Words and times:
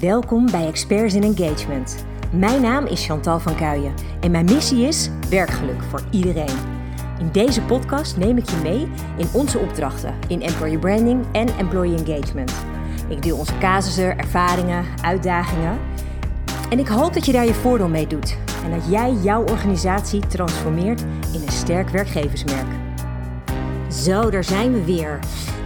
Welkom 0.00 0.50
bij 0.50 0.66
Experts 0.66 1.14
in 1.14 1.22
Engagement. 1.22 2.04
Mijn 2.32 2.62
naam 2.62 2.86
is 2.86 3.06
Chantal 3.06 3.40
van 3.40 3.54
Kuijen 3.54 3.94
en 4.20 4.30
mijn 4.30 4.44
missie 4.44 4.86
is 4.86 5.10
werkgeluk 5.30 5.82
voor 5.82 6.02
iedereen. 6.10 6.56
In 7.18 7.28
deze 7.32 7.62
podcast 7.62 8.16
neem 8.16 8.36
ik 8.36 8.50
je 8.50 8.56
mee 8.62 8.88
in 9.16 9.26
onze 9.32 9.58
opdrachten 9.58 10.14
in 10.28 10.42
employer 10.42 10.78
branding 10.78 11.24
en 11.32 11.48
employee 11.58 12.04
engagement. 12.04 12.52
Ik 13.08 13.22
deel 13.22 13.36
onze 13.36 13.58
casussen, 13.58 14.18
ervaringen, 14.18 14.84
uitdagingen. 15.02 15.78
En 16.70 16.78
ik 16.78 16.88
hoop 16.88 17.14
dat 17.14 17.26
je 17.26 17.32
daar 17.32 17.46
je 17.46 17.54
voordeel 17.54 17.88
mee 17.88 18.06
doet 18.06 18.36
en 18.64 18.70
dat 18.70 18.90
jij 18.90 19.12
jouw 19.12 19.42
organisatie 19.42 20.26
transformeert 20.26 21.00
in 21.32 21.42
een 21.42 21.52
sterk 21.52 21.88
werkgeversmerk. 21.88 22.68
Zo, 23.88 24.30
daar 24.30 24.44
zijn 24.44 24.72
we 24.72 24.84
weer. 24.84 25.18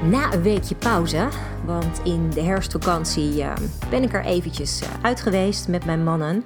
Na 0.02 0.32
een 0.32 0.42
weekje 0.42 0.74
pauze, 0.74 1.28
want 1.64 2.00
in 2.04 2.30
de 2.30 2.42
herfstvakantie 2.42 3.36
uh, 3.36 3.52
ben 3.90 4.02
ik 4.02 4.12
er 4.14 4.24
eventjes 4.24 4.82
uh, 4.82 4.88
uit 5.02 5.20
geweest 5.20 5.68
met 5.68 5.84
mijn 5.84 6.04
mannen. 6.04 6.44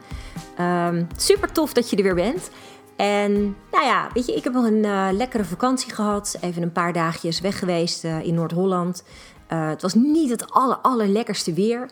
Um, 0.60 1.06
super 1.16 1.52
tof 1.52 1.72
dat 1.72 1.90
je 1.90 1.96
er 1.96 2.02
weer 2.02 2.14
bent. 2.14 2.50
En 2.96 3.32
nou 3.70 3.84
ja, 3.84 4.08
weet 4.14 4.26
je, 4.26 4.34
ik 4.34 4.44
heb 4.44 4.52
nog 4.52 4.64
een 4.64 4.84
uh, 4.84 5.08
lekkere 5.12 5.44
vakantie 5.44 5.92
gehad. 5.92 6.38
Even 6.40 6.62
een 6.62 6.72
paar 6.72 6.92
dagjes 6.92 7.40
weg 7.40 7.58
geweest 7.58 8.04
in 8.04 8.34
Noord-Holland. 8.34 9.04
het 9.46 9.82
was 9.82 9.94
niet 9.94 10.30
het 10.30 10.50
aller, 10.50 10.76
allerlekkerste 10.76 11.52
weer. 11.52 11.88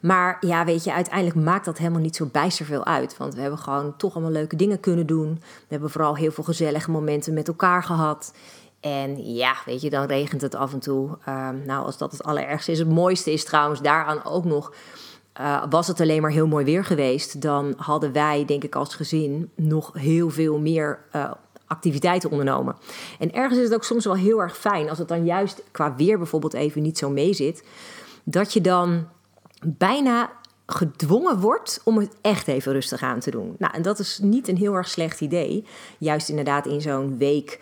Maar 0.00 0.36
ja, 0.40 0.64
weet 0.64 0.84
je, 0.84 0.92
uiteindelijk 0.92 1.36
maakt 1.36 1.64
dat 1.64 1.78
helemaal 1.78 2.00
niet 2.00 2.16
zo 2.16 2.26
bijster 2.32 2.66
veel 2.66 2.84
uit. 2.84 3.16
Want 3.16 3.34
we 3.34 3.40
hebben 3.40 3.58
gewoon 3.58 3.96
toch 3.96 4.14
allemaal 4.14 4.32
leuke 4.32 4.56
dingen 4.56 4.80
kunnen 4.80 5.06
doen. 5.06 5.34
We 5.40 5.66
hebben 5.68 5.90
vooral 5.90 6.16
heel 6.16 6.32
veel 6.32 6.44
gezellige 6.44 6.90
momenten 6.90 7.34
met 7.34 7.48
elkaar 7.48 7.82
gehad. 7.82 8.32
En 8.84 9.34
ja, 9.34 9.54
weet 9.64 9.80
je, 9.80 9.90
dan 9.90 10.06
regent 10.06 10.40
het 10.40 10.54
af 10.54 10.72
en 10.72 10.78
toe. 10.78 11.08
Um, 11.28 11.62
nou, 11.66 11.84
als 11.84 11.98
dat 11.98 12.12
het 12.12 12.22
allerergste 12.22 12.72
is. 12.72 12.78
Het 12.78 12.88
mooiste 12.88 13.32
is 13.32 13.44
trouwens 13.44 13.80
daaraan 13.80 14.24
ook 14.24 14.44
nog. 14.44 14.72
Uh, 15.40 15.64
was 15.70 15.86
het 15.86 16.00
alleen 16.00 16.22
maar 16.22 16.30
heel 16.30 16.46
mooi 16.46 16.64
weer 16.64 16.84
geweest, 16.84 17.40
dan 17.40 17.74
hadden 17.76 18.12
wij, 18.12 18.44
denk 18.44 18.64
ik, 18.64 18.74
als 18.74 18.94
gezin 18.94 19.50
nog 19.54 19.90
heel 19.92 20.30
veel 20.30 20.58
meer 20.58 20.98
uh, 21.12 21.30
activiteiten 21.66 22.30
ondernomen. 22.30 22.76
En 23.18 23.32
ergens 23.32 23.58
is 23.58 23.64
het 23.64 23.74
ook 23.74 23.84
soms 23.84 24.04
wel 24.04 24.16
heel 24.16 24.40
erg 24.40 24.56
fijn 24.56 24.88
als 24.88 24.98
het 24.98 25.08
dan 25.08 25.24
juist 25.24 25.62
qua 25.70 25.94
weer 25.96 26.18
bijvoorbeeld 26.18 26.54
even 26.54 26.82
niet 26.82 26.98
zo 26.98 27.10
mee 27.10 27.32
zit, 27.32 27.64
dat 28.24 28.52
je 28.52 28.60
dan 28.60 29.08
bijna 29.66 30.30
gedwongen 30.66 31.40
wordt 31.40 31.80
om 31.84 31.98
het 31.98 32.16
echt 32.20 32.48
even 32.48 32.72
rustig 32.72 33.02
aan 33.02 33.20
te 33.20 33.30
doen. 33.30 33.54
Nou, 33.58 33.74
en 33.74 33.82
dat 33.82 33.98
is 33.98 34.18
niet 34.22 34.48
een 34.48 34.56
heel 34.56 34.74
erg 34.74 34.88
slecht 34.88 35.20
idee. 35.20 35.64
Juist 35.98 36.28
inderdaad 36.28 36.66
in 36.66 36.80
zo'n 36.80 37.18
week 37.18 37.60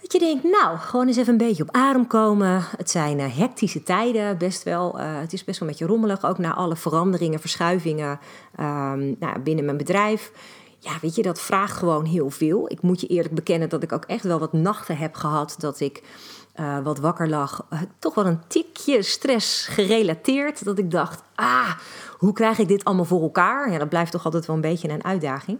dat 0.00 0.12
je 0.12 0.18
denkt, 0.18 0.44
nou, 0.44 0.78
gewoon 0.78 1.06
eens 1.06 1.16
even 1.16 1.32
een 1.32 1.38
beetje 1.38 1.62
op 1.62 1.70
adem 1.70 2.06
komen. 2.06 2.64
Het 2.76 2.90
zijn 2.90 3.18
uh, 3.18 3.36
hectische 3.36 3.82
tijden, 3.82 4.38
best 4.38 4.62
wel. 4.62 4.98
Uh, 4.98 5.20
het 5.20 5.32
is 5.32 5.44
best 5.44 5.58
wel 5.58 5.68
een 5.68 5.74
beetje 5.74 5.92
rommelig, 5.92 6.24
ook 6.24 6.38
na 6.38 6.54
alle 6.54 6.76
veranderingen, 6.76 7.40
verschuivingen 7.40 8.18
um, 8.60 9.16
nou, 9.18 9.38
binnen 9.42 9.64
mijn 9.64 9.76
bedrijf. 9.76 10.32
Ja, 10.78 10.92
weet 11.00 11.14
je, 11.14 11.22
dat 11.22 11.40
vraagt 11.40 11.76
gewoon 11.76 12.04
heel 12.04 12.30
veel. 12.30 12.70
Ik 12.70 12.82
moet 12.82 13.00
je 13.00 13.06
eerlijk 13.06 13.34
bekennen 13.34 13.68
dat 13.68 13.82
ik 13.82 13.92
ook 13.92 14.04
echt 14.04 14.24
wel 14.24 14.38
wat 14.38 14.52
nachten 14.52 14.96
heb 14.96 15.14
gehad 15.14 15.54
dat 15.58 15.80
ik 15.80 16.02
uh, 16.60 16.78
wat 16.78 16.98
wakker 16.98 17.28
lag. 17.28 17.66
toch 17.98 18.14
wel 18.14 18.26
een 18.26 18.40
tikje 18.46 19.02
stress 19.02 19.66
gerelateerd. 19.66 20.64
Dat 20.64 20.78
ik 20.78 20.90
dacht, 20.90 21.22
ah, 21.34 21.72
hoe 22.18 22.32
krijg 22.32 22.58
ik 22.58 22.68
dit 22.68 22.84
allemaal 22.84 23.04
voor 23.04 23.22
elkaar? 23.22 23.72
Ja, 23.72 23.78
dat 23.78 23.88
blijft 23.88 24.12
toch 24.12 24.24
altijd 24.24 24.46
wel 24.46 24.56
een 24.56 24.62
beetje 24.62 24.88
een 24.88 25.04
uitdaging. 25.04 25.58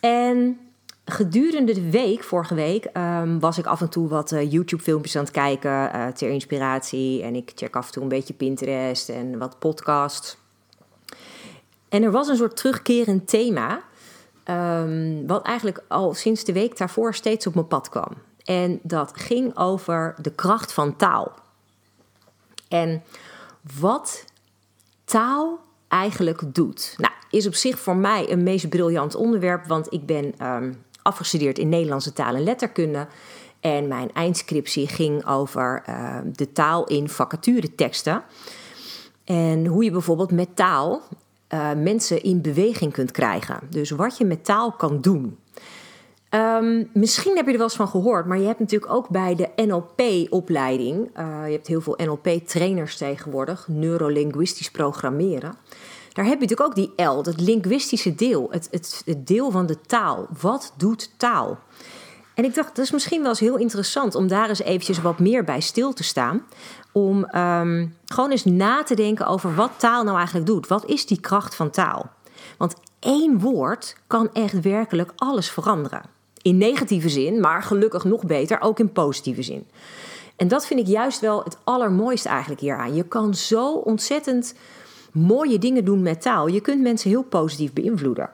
En 0.00 0.58
gedurende 1.04 1.74
de 1.74 1.90
week, 1.90 2.24
vorige 2.24 2.54
week, 2.54 2.88
um, 2.96 3.40
was 3.40 3.58
ik 3.58 3.66
af 3.66 3.80
en 3.80 3.88
toe 3.88 4.08
wat 4.08 4.32
uh, 4.32 4.52
YouTube-filmpjes 4.52 5.16
aan 5.16 5.22
het 5.22 5.32
kijken 5.32 5.70
uh, 5.70 6.06
ter 6.06 6.30
inspiratie. 6.30 7.22
En 7.22 7.34
ik 7.34 7.52
check 7.54 7.76
af 7.76 7.86
en 7.86 7.92
toe 7.92 8.02
een 8.02 8.08
beetje 8.08 8.34
Pinterest 8.34 9.08
en 9.08 9.38
wat 9.38 9.58
podcasts. 9.58 10.36
En 11.88 12.02
er 12.02 12.10
was 12.10 12.28
een 12.28 12.36
soort 12.36 12.56
terugkerend 12.56 13.28
thema, 13.28 13.82
um, 14.44 15.26
wat 15.26 15.42
eigenlijk 15.44 15.82
al 15.88 16.14
sinds 16.14 16.44
de 16.44 16.52
week 16.52 16.78
daarvoor 16.78 17.14
steeds 17.14 17.46
op 17.46 17.54
mijn 17.54 17.66
pad 17.66 17.88
kwam. 17.88 18.12
En 18.44 18.80
dat 18.82 19.12
ging 19.14 19.56
over 19.56 20.14
de 20.22 20.32
kracht 20.32 20.72
van 20.72 20.96
taal. 20.96 21.34
En 22.68 23.02
wat 23.78 24.24
taal 25.04 25.60
eigenlijk 25.88 26.54
doet. 26.54 26.94
Nou, 26.96 27.12
is 27.30 27.46
op 27.46 27.54
zich 27.54 27.78
voor 27.78 27.96
mij 27.96 28.30
een 28.30 28.42
meest 28.42 28.68
briljant 28.68 29.14
onderwerp, 29.14 29.66
want 29.66 29.92
ik 29.92 30.06
ben 30.06 30.46
um, 30.46 30.82
afgestudeerd 31.02 31.58
in 31.58 31.68
Nederlandse 31.68 32.12
taal 32.12 32.34
en 32.34 32.42
letterkunde. 32.42 33.06
En 33.60 33.88
mijn 33.88 34.12
eindscriptie 34.12 34.88
ging 34.88 35.26
over 35.26 35.82
uh, 35.88 36.18
de 36.32 36.52
taal 36.52 36.86
in 36.86 37.08
vacatureteksten. 37.08 38.22
En 39.24 39.66
hoe 39.66 39.84
je 39.84 39.90
bijvoorbeeld 39.90 40.32
met 40.32 40.56
taal 40.56 41.02
uh, 41.54 41.72
mensen 41.72 42.22
in 42.22 42.40
beweging 42.40 42.92
kunt 42.92 43.10
krijgen. 43.10 43.60
Dus 43.70 43.90
wat 43.90 44.18
je 44.18 44.24
met 44.24 44.44
taal 44.44 44.72
kan 44.72 45.00
doen. 45.00 45.38
Um, 46.30 46.90
misschien 46.92 47.36
heb 47.36 47.46
je 47.46 47.50
er 47.50 47.58
wel 47.58 47.66
eens 47.66 47.76
van 47.76 47.88
gehoord, 47.88 48.26
maar 48.26 48.38
je 48.38 48.46
hebt 48.46 48.58
natuurlijk 48.58 48.92
ook 48.92 49.08
bij 49.08 49.34
de 49.34 49.48
NLP-opleiding. 49.66 51.18
Uh, 51.18 51.42
je 51.46 51.52
hebt 51.52 51.66
heel 51.66 51.80
veel 51.80 51.98
NLP-trainers 52.04 52.96
tegenwoordig, 52.96 53.68
neurolinguistisch 53.68 54.70
programmeren. 54.70 55.54
Daar 56.20 56.28
heb 56.28 56.40
je 56.40 56.46
natuurlijk 56.46 56.78
ook 56.78 56.96
die 56.96 57.06
L, 57.06 57.22
het 57.22 57.40
linguïstische 57.40 58.14
deel, 58.14 58.46
het, 58.50 58.68
het, 58.70 59.26
deel 59.26 59.50
van 59.50 59.66
de 59.66 59.80
taal. 59.80 60.26
Wat 60.40 60.72
doet 60.76 61.10
taal? 61.16 61.58
En 62.34 62.44
ik 62.44 62.54
dacht, 62.54 62.76
dat 62.76 62.84
is 62.84 62.90
misschien 62.90 63.20
wel 63.20 63.28
eens 63.28 63.40
heel 63.40 63.56
interessant 63.56 64.14
om 64.14 64.28
daar 64.28 64.48
eens 64.48 64.62
eventjes 64.62 65.00
wat 65.00 65.18
meer 65.18 65.44
bij 65.44 65.60
stil 65.60 65.92
te 65.92 66.02
staan. 66.02 66.46
Om 66.92 67.36
um, 67.36 67.96
gewoon 68.04 68.30
eens 68.30 68.44
na 68.44 68.82
te 68.82 68.94
denken 68.94 69.26
over 69.26 69.54
wat 69.54 69.70
taal 69.76 70.04
nou 70.04 70.16
eigenlijk 70.16 70.46
doet. 70.46 70.66
Wat 70.66 70.84
is 70.86 71.06
die 71.06 71.20
kracht 71.20 71.54
van 71.54 71.70
taal? 71.70 72.10
Want 72.58 72.74
één 72.98 73.38
woord 73.38 73.96
kan 74.06 74.32
echt 74.32 74.60
werkelijk 74.60 75.12
alles 75.16 75.50
veranderen. 75.50 76.02
In 76.42 76.58
negatieve 76.58 77.08
zin, 77.08 77.40
maar 77.40 77.62
gelukkig 77.62 78.04
nog 78.04 78.24
beter 78.24 78.60
ook 78.60 78.78
in 78.78 78.92
positieve 78.92 79.42
zin. 79.42 79.66
En 80.36 80.48
dat 80.48 80.66
vind 80.66 80.80
ik 80.80 80.86
juist 80.86 81.20
wel 81.20 81.42
het 81.44 81.58
allermooiste 81.64 82.28
eigenlijk 82.28 82.60
hieraan. 82.60 82.94
Je 82.94 83.04
kan 83.04 83.34
zo 83.34 83.72
ontzettend 83.72 84.54
mooie 85.12 85.58
dingen 85.58 85.84
doen 85.84 86.02
met 86.02 86.22
taal. 86.22 86.46
Je 86.46 86.60
kunt 86.60 86.82
mensen 86.82 87.10
heel 87.10 87.22
positief 87.22 87.72
beïnvloeden. 87.72 88.30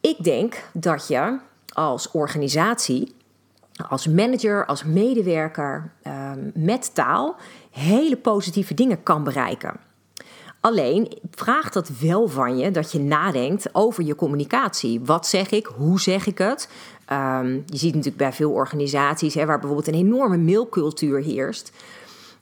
Ik 0.00 0.24
denk 0.24 0.62
dat 0.72 1.08
je 1.08 1.38
als 1.72 2.10
organisatie, 2.10 3.14
als 3.88 4.08
manager, 4.08 4.66
als 4.66 4.84
medewerker 4.84 5.92
ehm, 6.02 6.50
met 6.54 6.94
taal 6.94 7.36
hele 7.70 8.16
positieve 8.16 8.74
dingen 8.74 9.02
kan 9.02 9.24
bereiken. 9.24 9.76
Alleen 10.60 11.18
vraagt 11.30 11.72
dat 11.72 11.90
wel 12.00 12.28
van 12.28 12.58
je 12.58 12.70
dat 12.70 12.92
je 12.92 13.00
nadenkt 13.00 13.74
over 13.74 14.04
je 14.04 14.14
communicatie. 14.14 15.00
Wat 15.04 15.26
zeg 15.26 15.50
ik? 15.50 15.66
Hoe 15.66 16.00
zeg 16.00 16.26
ik 16.26 16.38
het? 16.38 16.68
Um, 17.12 17.62
je 17.66 17.76
ziet 17.76 17.94
natuurlijk 17.94 18.16
bij 18.16 18.32
veel 18.32 18.50
organisaties 18.50 19.34
hè, 19.34 19.46
waar 19.46 19.58
bijvoorbeeld 19.58 19.88
een 19.88 19.94
enorme 19.94 20.38
mailcultuur 20.38 21.22
heerst 21.22 21.72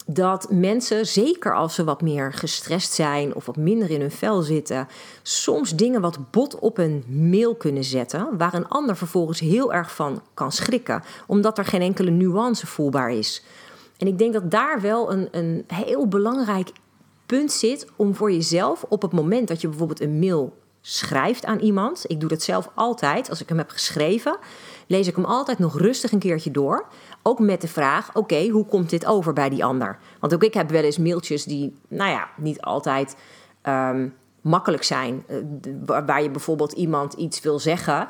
dat 0.07 0.51
mensen, 0.51 1.07
zeker 1.07 1.55
als 1.55 1.75
ze 1.75 1.85
wat 1.85 2.03
meer 2.03 2.33
gestrest 2.33 2.93
zijn 2.93 3.35
of 3.35 3.47
wat 3.47 3.57
minder 3.57 3.91
in 3.91 4.01
hun 4.01 4.11
vel 4.11 4.43
zitten, 4.43 4.89
soms 5.23 5.77
dingen 5.77 6.01
wat 6.01 6.31
bot 6.31 6.59
op 6.59 6.79
een 6.79 7.05
mail 7.07 7.55
kunnen 7.55 7.85
zetten, 7.85 8.37
waar 8.39 8.55
een 8.55 8.69
ander 8.69 8.97
vervolgens 8.97 9.41
heel 9.41 9.73
erg 9.73 9.95
van 9.95 10.23
kan 10.35 10.53
schrikken, 10.53 11.03
omdat 11.27 11.59
er 11.59 11.65
geen 11.65 11.83
enkele 11.83 12.11
nuance 12.11 12.67
voelbaar 12.67 13.13
is. 13.13 13.45
En 13.99 14.07
ik 14.07 14.19
denk 14.19 14.33
dat 14.33 14.51
daar 14.51 14.81
wel 14.81 15.13
een, 15.13 15.29
een 15.31 15.65
heel 15.67 16.09
belangrijk 16.09 16.71
punt 17.27 17.53
zit 17.53 17.87
om 17.97 18.15
voor 18.15 18.33
jezelf 18.33 18.85
op 18.89 19.03
het 19.03 19.13
moment 19.13 19.49
dat 19.49 19.61
je 19.61 19.69
bijvoorbeeld 19.69 20.01
een 20.01 20.19
mail 20.19 20.53
schrijft 20.81 21.45
aan 21.45 21.59
iemand. 21.59 22.05
Ik 22.07 22.21
doe 22.21 22.29
dat 22.29 22.43
zelf 22.43 22.71
altijd. 22.75 23.31
Als 23.31 23.41
ik 23.41 23.49
hem 23.49 23.59
heb 23.59 23.71
geschreven, 23.71 24.37
lees 24.87 25.07
ik 25.07 25.17
hem 25.17 25.25
altijd 25.25 25.59
nog 25.59 25.79
rustig 25.79 26.13
een 26.13 26.19
keertje 26.19 26.51
door. 26.51 26.87
Ook 27.23 27.39
met 27.39 27.61
de 27.61 27.69
vraag: 27.69 28.15
oké, 28.15 28.49
hoe 28.49 28.67
komt 28.67 28.91
dit 28.91 29.07
over 29.07 29.33
bij 29.33 29.49
die 29.49 29.65
ander? 29.65 29.99
Want 30.21 30.35
ook 30.35 30.43
ik 30.43 30.55
heb 30.55 30.71
wel 30.71 30.83
eens 30.83 30.99
mailtjes 30.99 31.45
die, 31.45 31.77
nou 31.89 32.11
ja, 32.11 32.29
niet 32.37 32.61
altijd 32.61 33.17
um, 33.69 34.15
makkelijk 34.41 34.83
zijn. 34.83 35.25
Uh, 35.29 35.99
waar 36.07 36.23
je 36.23 36.31
bijvoorbeeld 36.31 36.73
iemand 36.73 37.13
iets 37.13 37.41
wil 37.41 37.59
zeggen. 37.59 38.09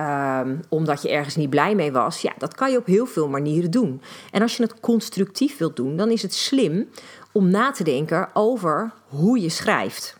Um, 0.00 0.60
omdat 0.68 1.02
je 1.02 1.10
ergens 1.10 1.36
niet 1.36 1.50
blij 1.50 1.74
mee 1.74 1.92
was. 1.92 2.20
Ja, 2.20 2.32
dat 2.38 2.54
kan 2.54 2.70
je 2.70 2.78
op 2.78 2.86
heel 2.86 3.06
veel 3.06 3.28
manieren 3.28 3.70
doen. 3.70 4.02
En 4.30 4.42
als 4.42 4.56
je 4.56 4.62
het 4.62 4.80
constructief 4.80 5.58
wilt 5.58 5.76
doen, 5.76 5.96
dan 5.96 6.10
is 6.10 6.22
het 6.22 6.34
slim 6.34 6.88
om 7.32 7.50
na 7.50 7.70
te 7.70 7.84
denken 7.84 8.28
over 8.32 8.92
hoe 9.08 9.40
je 9.40 9.48
schrijft. 9.48 10.16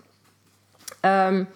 Um, 1.01 1.49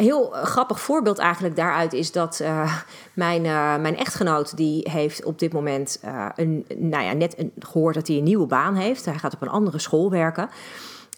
heel 0.00 0.30
grappig 0.30 0.80
voorbeeld 0.80 1.18
eigenlijk 1.18 1.56
daaruit 1.56 1.92
is 1.92 2.12
dat 2.12 2.40
uh, 2.42 2.74
mijn, 3.12 3.44
uh, 3.44 3.76
mijn 3.76 3.96
echtgenoot... 3.96 4.56
die 4.56 4.88
heeft 4.90 5.24
op 5.24 5.38
dit 5.38 5.52
moment 5.52 6.00
een, 6.34 6.66
nou 6.76 7.04
ja, 7.04 7.12
net 7.12 7.38
een, 7.38 7.52
gehoord 7.58 7.94
dat 7.94 8.06
hij 8.06 8.16
een 8.16 8.22
nieuwe 8.22 8.46
baan 8.46 8.74
heeft. 8.74 9.04
Hij 9.04 9.18
gaat 9.18 9.34
op 9.34 9.42
een 9.42 9.48
andere 9.48 9.78
school 9.78 10.10
werken. 10.10 10.48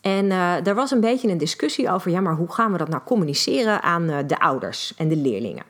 En 0.00 0.30
er 0.64 0.74
was 0.74 0.90
een 0.90 1.00
beetje 1.00 1.28
een 1.28 1.38
discussie 1.38 1.90
over... 1.90 2.10
ja, 2.10 2.20
maar 2.20 2.34
hoe 2.34 2.52
gaan 2.52 2.72
we 2.72 2.78
dat 2.78 2.88
nou 2.88 3.02
communiceren 3.04 3.82
aan 3.82 4.06
de 4.26 4.38
ouders 4.38 4.94
en 4.96 5.08
de 5.08 5.16
leerlingen? 5.16 5.64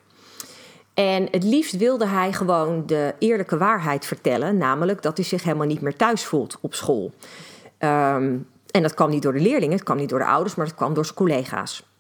En 0.94 1.28
het 1.30 1.44
liefst 1.44 1.76
wilde 1.76 2.06
hij 2.06 2.32
gewoon 2.32 2.86
de 2.86 3.14
eerlijke 3.18 3.58
waarheid 3.58 4.06
vertellen... 4.06 4.56
namelijk 4.56 5.02
dat 5.02 5.16
hij 5.16 5.26
zich 5.26 5.42
helemaal 5.42 5.66
niet 5.66 5.80
meer 5.80 5.96
thuis 5.96 6.24
voelt 6.24 6.58
op 6.60 6.74
school... 6.74 7.12
Um, 7.78 8.50
En 8.70 8.82
dat 8.82 8.94
kwam 8.94 9.10
niet 9.10 9.22
door 9.22 9.32
de 9.32 9.40
leerlingen, 9.40 9.74
het 9.74 9.84
kwam 9.84 9.96
niet 9.96 10.08
door 10.08 10.18
de 10.18 10.24
ouders, 10.24 10.54
maar 10.54 10.66
het 10.66 10.74
kwam 10.74 10.94
door 10.94 11.04
zijn 11.04 11.16
collega's. 11.16 11.91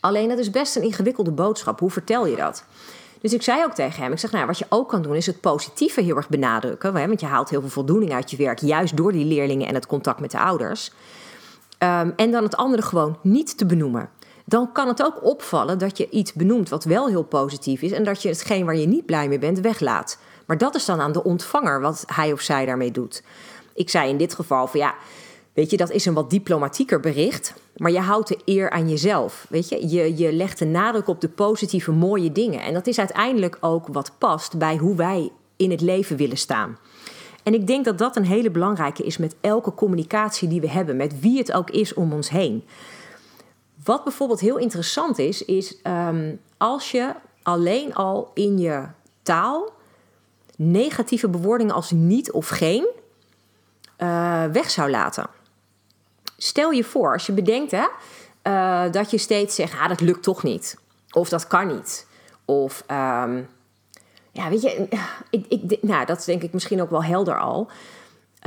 Alleen 0.00 0.28
dat 0.28 0.38
is 0.38 0.50
best 0.50 0.76
een 0.76 0.82
ingewikkelde 0.82 1.32
boodschap. 1.32 1.80
Hoe 1.80 1.90
vertel 1.90 2.26
je 2.26 2.36
dat? 2.36 2.64
Dus 3.20 3.32
ik 3.32 3.42
zei 3.42 3.64
ook 3.64 3.74
tegen 3.74 4.02
hem, 4.02 4.12
ik 4.12 4.18
zeg, 4.18 4.32
nou, 4.32 4.46
wat 4.46 4.58
je 4.58 4.66
ook 4.68 4.88
kan 4.88 5.02
doen 5.02 5.14
is 5.14 5.26
het 5.26 5.40
positieve 5.40 6.00
heel 6.00 6.16
erg 6.16 6.28
benadrukken. 6.28 6.92
Want 6.92 7.20
je 7.20 7.26
haalt 7.26 7.50
heel 7.50 7.60
veel 7.60 7.70
voldoening 7.70 8.12
uit 8.12 8.30
je 8.30 8.36
werk, 8.36 8.58
juist 8.58 8.96
door 8.96 9.12
die 9.12 9.24
leerlingen 9.24 9.66
en 9.66 9.74
het 9.74 9.86
contact 9.86 10.20
met 10.20 10.30
de 10.30 10.38
ouders. 10.38 10.92
Ehm, 11.78 12.10
en 12.16 12.30
dan 12.30 12.42
het 12.42 12.56
andere 12.56 12.82
gewoon 12.82 13.18
niet 13.22 13.58
te 13.58 13.66
benoemen. 13.66 14.08
Dan 14.44 14.72
kan 14.72 14.88
het 14.88 15.02
ook 15.02 15.24
opvallen 15.24 15.78
dat 15.78 15.98
je 15.98 16.10
iets 16.10 16.32
benoemt 16.32 16.68
wat 16.68 16.84
wel 16.84 17.08
heel 17.08 17.22
positief 17.22 17.82
is 17.82 17.92
en 17.92 18.04
dat 18.04 18.22
je 18.22 18.28
hetgeen 18.28 18.64
waar 18.64 18.76
je 18.76 18.86
niet 18.86 19.06
blij 19.06 19.28
mee 19.28 19.38
bent 19.38 19.60
weglaat. 19.60 20.18
Maar 20.46 20.58
dat 20.58 20.74
is 20.74 20.84
dan 20.84 21.00
aan 21.00 21.12
de 21.12 21.24
ontvanger 21.24 21.80
wat 21.80 22.04
hij 22.06 22.32
of 22.32 22.40
zij 22.40 22.66
daarmee 22.66 22.90
doet. 22.90 23.22
Ik 23.74 23.90
zei 23.90 24.08
in 24.08 24.16
dit 24.16 24.34
geval 24.34 24.66
van 24.66 24.80
ja, 24.80 24.94
weet 25.54 25.70
je, 25.70 25.76
dat 25.76 25.90
is 25.90 26.06
een 26.06 26.14
wat 26.14 26.30
diplomatieker 26.30 27.00
bericht. 27.00 27.54
Maar 27.76 27.90
je 27.90 28.00
houdt 28.00 28.28
de 28.28 28.38
eer 28.44 28.70
aan 28.70 28.88
jezelf. 28.88 29.46
Weet 29.48 29.68
je? 29.68 29.88
je, 29.88 30.16
je 30.16 30.32
legt 30.32 30.58
de 30.58 30.64
nadruk 30.64 31.08
op 31.08 31.20
de 31.20 31.28
positieve, 31.28 31.92
mooie 31.92 32.32
dingen. 32.32 32.62
En 32.62 32.74
dat 32.74 32.86
is 32.86 32.98
uiteindelijk 32.98 33.56
ook 33.60 33.86
wat 33.86 34.12
past 34.18 34.58
bij 34.58 34.76
hoe 34.76 34.96
wij 34.96 35.30
in 35.56 35.70
het 35.70 35.80
leven 35.80 36.16
willen 36.16 36.36
staan. 36.36 36.78
En 37.42 37.54
ik 37.54 37.66
denk 37.66 37.84
dat 37.84 37.98
dat 37.98 38.16
een 38.16 38.26
hele 38.26 38.50
belangrijke 38.50 39.02
is 39.02 39.16
met 39.16 39.36
elke 39.40 39.74
communicatie 39.74 40.48
die 40.48 40.60
we 40.60 40.70
hebben, 40.70 40.96
met 40.96 41.20
wie 41.20 41.38
het 41.38 41.52
ook 41.52 41.70
is 41.70 41.94
om 41.94 42.12
ons 42.12 42.28
heen. 42.30 42.64
Wat 43.84 44.04
bijvoorbeeld 44.04 44.40
heel 44.40 44.58
interessant 44.58 45.18
is, 45.18 45.44
is 45.44 45.76
um, 45.86 46.40
als 46.56 46.90
je 46.90 47.14
alleen 47.42 47.94
al 47.94 48.30
in 48.34 48.58
je 48.58 48.86
taal 49.22 49.72
negatieve 50.56 51.28
bewoordingen 51.28 51.74
als 51.74 51.90
niet 51.90 52.32
of 52.32 52.48
geen 52.48 52.86
uh, 53.98 54.44
weg 54.44 54.70
zou 54.70 54.90
laten. 54.90 55.26
Stel 56.36 56.70
je 56.70 56.84
voor, 56.84 57.12
als 57.12 57.26
je 57.26 57.32
bedenkt 57.32 57.70
hè, 57.70 57.86
uh, 58.44 58.92
dat 58.92 59.10
je 59.10 59.18
steeds 59.18 59.54
zegt: 59.54 59.72
ah, 59.72 59.88
dat 59.88 60.00
lukt 60.00 60.22
toch 60.22 60.42
niet. 60.42 60.76
Of 61.10 61.28
dat 61.28 61.46
kan 61.46 61.66
niet. 61.66 62.06
Of 62.44 62.84
um, 62.90 63.48
ja, 64.32 64.48
weet 64.48 64.62
je, 64.62 64.88
ik, 65.30 65.46
ik, 65.48 65.82
nou, 65.82 66.06
dat 66.06 66.22
denk 66.24 66.42
ik 66.42 66.52
misschien 66.52 66.82
ook 66.82 66.90
wel 66.90 67.04
helder 67.04 67.40
al. 67.40 67.68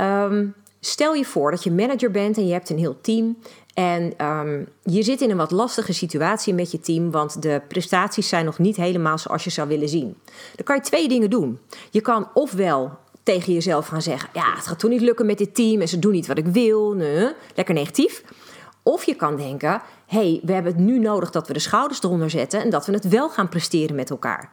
Um, 0.00 0.54
stel 0.80 1.14
je 1.14 1.24
voor 1.24 1.50
dat 1.50 1.64
je 1.64 1.72
manager 1.72 2.10
bent 2.10 2.36
en 2.36 2.46
je 2.46 2.52
hebt 2.52 2.70
een 2.70 2.78
heel 2.78 3.00
team. 3.00 3.38
En 3.74 4.26
um, 4.26 4.68
je 4.82 5.02
zit 5.02 5.20
in 5.20 5.30
een 5.30 5.36
wat 5.36 5.50
lastige 5.50 5.92
situatie 5.92 6.54
met 6.54 6.70
je 6.70 6.80
team, 6.80 7.10
want 7.10 7.42
de 7.42 7.62
prestaties 7.68 8.28
zijn 8.28 8.44
nog 8.44 8.58
niet 8.58 8.76
helemaal 8.76 9.18
zoals 9.18 9.44
je 9.44 9.50
zou 9.50 9.68
willen 9.68 9.88
zien. 9.88 10.16
Dan 10.56 10.64
kan 10.64 10.76
je 10.76 10.82
twee 10.82 11.08
dingen 11.08 11.30
doen. 11.30 11.58
Je 11.90 12.00
kan 12.00 12.28
ofwel 12.34 12.98
tegen 13.34 13.52
jezelf 13.52 13.86
gaan 13.86 14.02
zeggen: 14.02 14.28
Ja, 14.32 14.54
het 14.54 14.66
gaat 14.66 14.78
toch 14.78 14.90
niet 14.90 15.00
lukken 15.00 15.26
met 15.26 15.38
dit 15.38 15.54
team 15.54 15.80
en 15.80 15.88
ze 15.88 15.98
doen 15.98 16.12
niet 16.12 16.26
wat 16.26 16.38
ik 16.38 16.46
wil. 16.46 16.92
Nee, 16.92 17.32
lekker 17.54 17.74
negatief. 17.74 18.22
Of 18.82 19.04
je 19.04 19.14
kan 19.14 19.36
denken: 19.36 19.82
hey, 20.06 20.40
we 20.42 20.52
hebben 20.52 20.72
het 20.72 20.80
nu 20.80 20.98
nodig 20.98 21.30
dat 21.30 21.46
we 21.46 21.52
de 21.52 21.58
schouders 21.58 22.02
eronder 22.02 22.30
zetten 22.30 22.62
en 22.62 22.70
dat 22.70 22.86
we 22.86 22.92
het 22.92 23.08
wel 23.08 23.30
gaan 23.30 23.48
presteren 23.48 23.96
met 23.96 24.10
elkaar. 24.10 24.52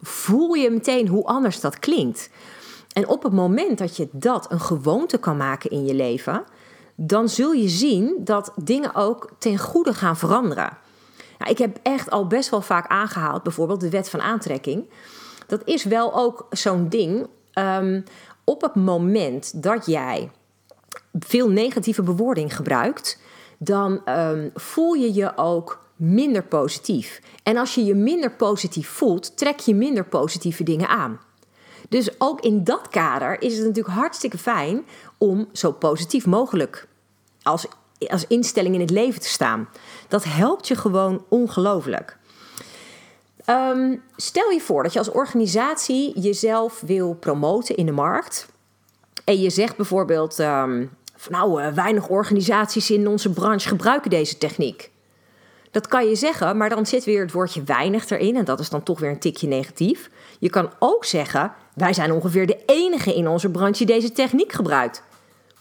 Voel 0.00 0.54
je 0.54 0.70
meteen 0.70 1.08
hoe 1.08 1.24
anders 1.24 1.60
dat 1.60 1.78
klinkt. 1.78 2.30
En 2.92 3.08
op 3.08 3.22
het 3.22 3.32
moment 3.32 3.78
dat 3.78 3.96
je 3.96 4.08
dat 4.12 4.52
een 4.52 4.60
gewoonte 4.60 5.18
kan 5.18 5.36
maken 5.36 5.70
in 5.70 5.84
je 5.84 5.94
leven, 5.94 6.44
dan 6.94 7.28
zul 7.28 7.52
je 7.52 7.68
zien 7.68 8.16
dat 8.18 8.52
dingen 8.62 8.94
ook 8.94 9.30
ten 9.38 9.58
goede 9.58 9.94
gaan 9.94 10.16
veranderen. 10.16 10.78
Nou, 11.38 11.50
ik 11.50 11.58
heb 11.58 11.78
echt 11.82 12.10
al 12.10 12.26
best 12.26 12.50
wel 12.50 12.62
vaak 12.62 12.86
aangehaald, 12.86 13.42
bijvoorbeeld 13.42 13.80
de 13.80 13.90
wet 13.90 14.10
van 14.10 14.20
aantrekking. 14.20 14.90
Dat 15.46 15.62
is 15.64 15.84
wel 15.84 16.14
ook 16.14 16.46
zo'n 16.50 16.88
ding. 16.88 17.26
Um, 17.54 18.04
op 18.44 18.62
het 18.62 18.74
moment 18.74 19.62
dat 19.62 19.86
jij 19.86 20.30
veel 21.18 21.48
negatieve 21.48 22.02
bewoording 22.02 22.56
gebruikt, 22.56 23.20
dan 23.58 24.00
um, 24.08 24.50
voel 24.54 24.92
je 24.92 25.14
je 25.14 25.36
ook 25.36 25.86
minder 25.96 26.42
positief. 26.42 27.20
En 27.42 27.56
als 27.56 27.74
je 27.74 27.84
je 27.84 27.94
minder 27.94 28.30
positief 28.30 28.88
voelt, 28.88 29.36
trek 29.36 29.58
je 29.58 29.74
minder 29.74 30.04
positieve 30.04 30.62
dingen 30.62 30.88
aan. 30.88 31.20
Dus 31.88 32.20
ook 32.20 32.40
in 32.40 32.64
dat 32.64 32.88
kader 32.88 33.42
is 33.42 33.56
het 33.56 33.66
natuurlijk 33.66 33.94
hartstikke 33.94 34.38
fijn 34.38 34.84
om 35.18 35.48
zo 35.52 35.72
positief 35.72 36.26
mogelijk 36.26 36.88
als, 37.42 37.66
als 37.98 38.26
instelling 38.26 38.74
in 38.74 38.80
het 38.80 38.90
leven 38.90 39.20
te 39.20 39.28
staan. 39.28 39.68
Dat 40.08 40.24
helpt 40.24 40.68
je 40.68 40.76
gewoon 40.76 41.24
ongelooflijk. 41.28 42.18
Um, 43.46 44.02
stel 44.16 44.50
je 44.50 44.60
voor 44.60 44.82
dat 44.82 44.92
je 44.92 44.98
als 44.98 45.10
organisatie 45.10 46.20
jezelf 46.20 46.82
wil 46.86 47.14
promoten 47.14 47.76
in 47.76 47.86
de 47.86 47.92
markt. 47.92 48.46
En 49.24 49.40
je 49.40 49.50
zegt 49.50 49.76
bijvoorbeeld: 49.76 50.38
um, 50.38 50.90
van 51.16 51.32
nou, 51.32 51.62
uh, 51.62 51.72
weinig 51.72 52.08
organisaties 52.08 52.90
in 52.90 53.08
onze 53.08 53.30
branche 53.30 53.68
gebruiken 53.68 54.10
deze 54.10 54.38
techniek. 54.38 54.90
Dat 55.70 55.88
kan 55.88 56.08
je 56.08 56.14
zeggen, 56.14 56.56
maar 56.56 56.68
dan 56.68 56.86
zit 56.86 57.04
weer 57.04 57.20
het 57.20 57.32
woordje 57.32 57.62
weinig 57.62 58.10
erin 58.10 58.36
en 58.36 58.44
dat 58.44 58.60
is 58.60 58.68
dan 58.70 58.82
toch 58.82 59.00
weer 59.00 59.10
een 59.10 59.18
tikje 59.18 59.46
negatief. 59.46 60.10
Je 60.38 60.50
kan 60.50 60.70
ook 60.78 61.04
zeggen: 61.04 61.52
wij 61.74 61.92
zijn 61.92 62.12
ongeveer 62.12 62.46
de 62.46 62.58
enige 62.66 63.14
in 63.14 63.28
onze 63.28 63.50
branche 63.50 63.84
die 63.84 63.94
deze 63.96 64.12
techniek 64.12 64.52
gebruikt. 64.52 65.02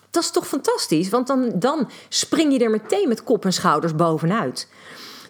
Dat 0.10 0.24
is 0.24 0.32
toch 0.32 0.48
fantastisch, 0.48 1.10
want 1.10 1.28
dan, 1.28 1.52
dan 1.56 1.90
spring 2.10 2.54
je 2.54 2.60
er 2.60 2.70
meteen 2.70 3.08
met 3.08 3.24
kop 3.24 3.46
en 3.46 3.54
schouders 3.54 3.96
bovenuit. 3.96 4.68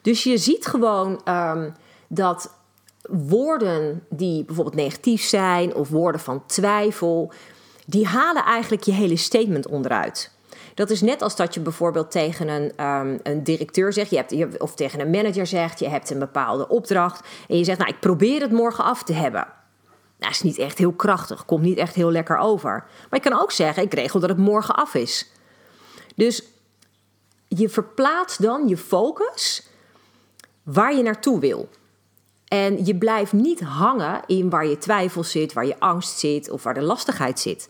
Dus 0.01 0.23
je 0.23 0.37
ziet 0.37 0.65
gewoon 0.65 1.21
um, 1.25 1.73
dat 2.13 2.53
woorden 3.09 4.05
die 4.09 4.43
bijvoorbeeld 4.43 4.75
negatief 4.75 5.21
zijn 5.21 5.75
of 5.75 5.89
woorden 5.89 6.21
van 6.21 6.45
twijfel, 6.45 7.31
die 7.85 8.07
halen 8.07 8.43
eigenlijk 8.43 8.83
je 8.83 8.91
hele 8.91 9.15
statement 9.15 9.67
onderuit. 9.67 10.31
Dat 10.73 10.89
is 10.89 11.01
net 11.01 11.21
als 11.21 11.35
dat 11.35 11.53
je 11.53 11.59
bijvoorbeeld 11.59 12.11
tegen 12.11 12.47
een, 12.47 12.85
um, 12.85 13.19
een 13.23 13.43
directeur 13.43 13.93
zegt, 13.93 14.09
je 14.09 14.17
hebt, 14.17 14.59
of 14.59 14.75
tegen 14.75 14.99
een 14.99 15.09
manager 15.09 15.47
zegt, 15.47 15.79
je 15.79 15.89
hebt 15.89 16.09
een 16.09 16.19
bepaalde 16.19 16.67
opdracht 16.67 17.27
en 17.47 17.57
je 17.57 17.63
zegt, 17.63 17.79
nou 17.79 17.91
ik 17.91 17.99
probeer 17.99 18.41
het 18.41 18.51
morgen 18.51 18.83
af 18.83 19.03
te 19.03 19.13
hebben. 19.13 19.47
Nou, 20.19 20.31
is 20.31 20.41
niet 20.41 20.57
echt 20.57 20.77
heel 20.77 20.93
krachtig, 20.93 21.45
komt 21.45 21.63
niet 21.63 21.77
echt 21.77 21.95
heel 21.95 22.11
lekker 22.11 22.37
over. 22.37 22.85
Maar 23.09 23.19
je 23.23 23.29
kan 23.29 23.41
ook 23.41 23.51
zeggen, 23.51 23.83
ik 23.83 23.93
regel 23.93 24.19
dat 24.19 24.29
het 24.29 24.37
morgen 24.37 24.75
af 24.75 24.93
is. 24.93 25.31
Dus 26.15 26.43
je 27.47 27.69
verplaatst 27.69 28.41
dan 28.41 28.67
je 28.67 28.77
focus 28.77 29.67
waar 30.63 30.95
je 30.95 31.03
naartoe 31.03 31.39
wil. 31.39 31.69
En 32.51 32.85
je 32.85 32.95
blijft 32.95 33.33
niet 33.33 33.59
hangen 33.61 34.21
in 34.27 34.49
waar 34.49 34.67
je 34.67 34.77
twijfel 34.77 35.23
zit, 35.23 35.53
waar 35.53 35.65
je 35.65 35.79
angst 35.79 36.19
zit 36.19 36.49
of 36.49 36.63
waar 36.63 36.73
de 36.73 36.81
lastigheid 36.81 37.39
zit. 37.39 37.69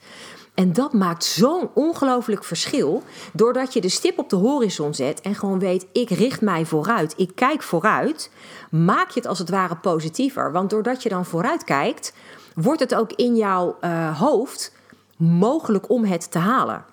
En 0.53 0.73
dat 0.73 0.93
maakt 0.93 1.23
zo'n 1.23 1.69
ongelooflijk 1.73 2.43
verschil. 2.43 3.03
Doordat 3.33 3.73
je 3.73 3.81
de 3.81 3.89
stip 3.89 4.19
op 4.19 4.29
de 4.29 4.35
horizon 4.35 4.93
zet 4.93 5.21
en 5.21 5.35
gewoon 5.35 5.59
weet: 5.59 5.85
ik 5.91 6.09
richt 6.09 6.41
mij 6.41 6.65
vooruit, 6.65 7.13
ik 7.17 7.35
kijk 7.35 7.61
vooruit. 7.63 8.31
Maak 8.69 9.09
je 9.09 9.19
het 9.19 9.29
als 9.29 9.39
het 9.39 9.49
ware 9.49 9.75
positiever. 9.75 10.51
Want 10.51 10.69
doordat 10.69 11.03
je 11.03 11.09
dan 11.09 11.25
vooruit 11.25 11.63
kijkt, 11.63 12.13
wordt 12.55 12.79
het 12.79 12.95
ook 12.95 13.13
in 13.13 13.35
jouw 13.35 13.77
uh, 13.81 14.19
hoofd 14.19 14.73
mogelijk 15.17 15.89
om 15.89 16.05
het 16.05 16.31
te 16.31 16.39
halen. 16.39 16.85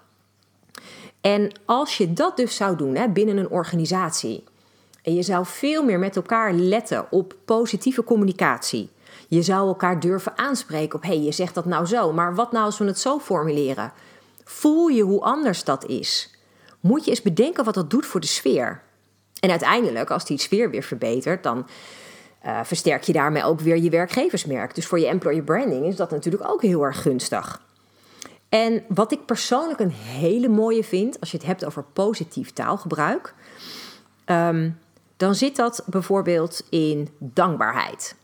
En 1.21 1.53
als 1.65 1.97
je 1.97 2.13
dat 2.13 2.37
dus 2.37 2.57
zou 2.57 2.77
doen 2.77 2.95
hè, 2.95 3.09
binnen 3.09 3.37
een 3.37 3.51
organisatie. 3.51 4.45
En 5.09 5.15
je 5.15 5.23
zou 5.23 5.47
veel 5.47 5.85
meer 5.85 5.99
met 5.99 6.17
elkaar 6.17 6.53
letten 6.53 7.07
op 7.11 7.35
positieve 7.45 8.05
communicatie. 8.05 8.91
Je 9.29 9.43
zou 9.43 9.69
elkaar 9.69 10.01
durven 10.01 10.39
aanspreken 10.39 10.95
op: 10.99 11.03
hé, 11.03 11.09
hey, 11.09 11.21
je 11.21 11.33
zegt 11.33 11.55
dat 11.55 11.65
nou 11.65 11.87
zo, 11.87 12.13
maar 12.13 12.35
wat 12.35 12.53
nou 12.53 12.65
als 12.65 12.79
we 12.79 12.85
het 12.85 12.99
zo 12.99 13.19
formuleren? 13.19 13.93
Voel 14.45 14.89
je 14.89 15.03
hoe 15.03 15.21
anders 15.21 15.65
dat 15.65 15.87
is? 15.87 16.35
Moet 16.81 17.05
je 17.05 17.11
eens 17.11 17.23
bedenken 17.23 17.65
wat 17.65 17.75
dat 17.75 17.91
doet 17.91 18.07
voor 18.07 18.21
de 18.21 18.27
sfeer. 18.27 18.83
En 19.41 19.51
uiteindelijk, 19.51 20.11
als 20.11 20.25
die 20.25 20.39
sfeer 20.39 20.71
weer 20.71 20.83
verbetert, 20.83 21.43
dan 21.43 21.67
uh, 22.47 22.61
versterk 22.65 23.03
je 23.03 23.13
daarmee 23.13 23.45
ook 23.45 23.61
weer 23.61 23.79
je 23.79 23.91
werkgeversmerk. 23.91 24.75
Dus 24.75 24.87
voor 24.87 25.01
je 25.01 25.07
employer 25.07 25.43
branding 25.43 25.87
is 25.87 25.97
dat 25.97 26.11
natuurlijk 26.11 26.51
ook 26.51 26.63
heel 26.63 26.83
erg 26.83 27.03
gunstig. 27.03 27.63
En 28.49 28.85
wat 28.89 29.13
ik 29.13 29.27
persoonlijk 29.27 29.81
een 29.81 29.93
hele 29.93 30.49
mooie 30.49 30.85
vind, 30.85 31.21
als 31.21 31.31
je 31.31 31.37
het 31.37 31.47
hebt 31.47 31.65
over 31.65 31.85
positief 31.93 32.53
taalgebruik, 32.53 33.35
um, 34.27 34.79
dan 35.19 35.35
zit 35.35 35.57
dat 35.57 35.83
bijvoorbeeld 35.87 36.63
in 36.71 37.09
dankbaarheid. 37.19 38.15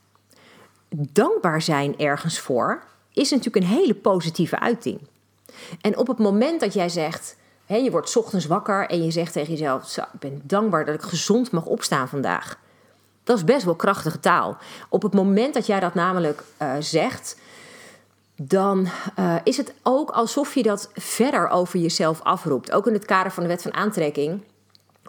Dankbaar 0.96 1.62
zijn 1.62 1.98
ergens 1.98 2.38
voor 2.38 2.82
is 3.12 3.30
natuurlijk 3.30 3.64
een 3.64 3.76
hele 3.76 3.94
positieve 3.94 4.58
uiting. 4.58 5.00
En 5.80 5.96
op 5.96 6.06
het 6.06 6.18
moment 6.18 6.60
dat 6.60 6.74
jij 6.74 6.88
zegt, 6.88 7.36
hè, 7.66 7.76
je 7.76 7.90
wordt 7.90 8.16
ochtends 8.16 8.46
wakker 8.46 8.88
en 8.88 9.04
je 9.04 9.10
zegt 9.10 9.32
tegen 9.32 9.52
jezelf: 9.52 9.96
Ik 9.96 10.20
ben 10.20 10.40
dankbaar 10.44 10.84
dat 10.84 10.94
ik 10.94 11.02
gezond 11.02 11.50
mag 11.50 11.66
opstaan 11.66 12.08
vandaag. 12.08 12.58
Dat 13.24 13.36
is 13.36 13.44
best 13.44 13.64
wel 13.64 13.74
krachtige 13.74 14.20
taal. 14.20 14.56
Op 14.88 15.02
het 15.02 15.14
moment 15.14 15.54
dat 15.54 15.66
jij 15.66 15.80
dat 15.80 15.94
namelijk 15.94 16.42
uh, 16.62 16.72
zegt, 16.78 17.36
dan 18.36 18.88
uh, 19.18 19.34
is 19.44 19.56
het 19.56 19.74
ook 19.82 20.10
alsof 20.10 20.54
je 20.54 20.62
dat 20.62 20.90
verder 20.94 21.48
over 21.48 21.78
jezelf 21.78 22.22
afroept. 22.22 22.72
Ook 22.72 22.86
in 22.86 22.92
het 22.92 23.04
kader 23.04 23.32
van 23.32 23.42
de 23.42 23.48
wet 23.48 23.62
van 23.62 23.74
aantrekking. 23.74 24.42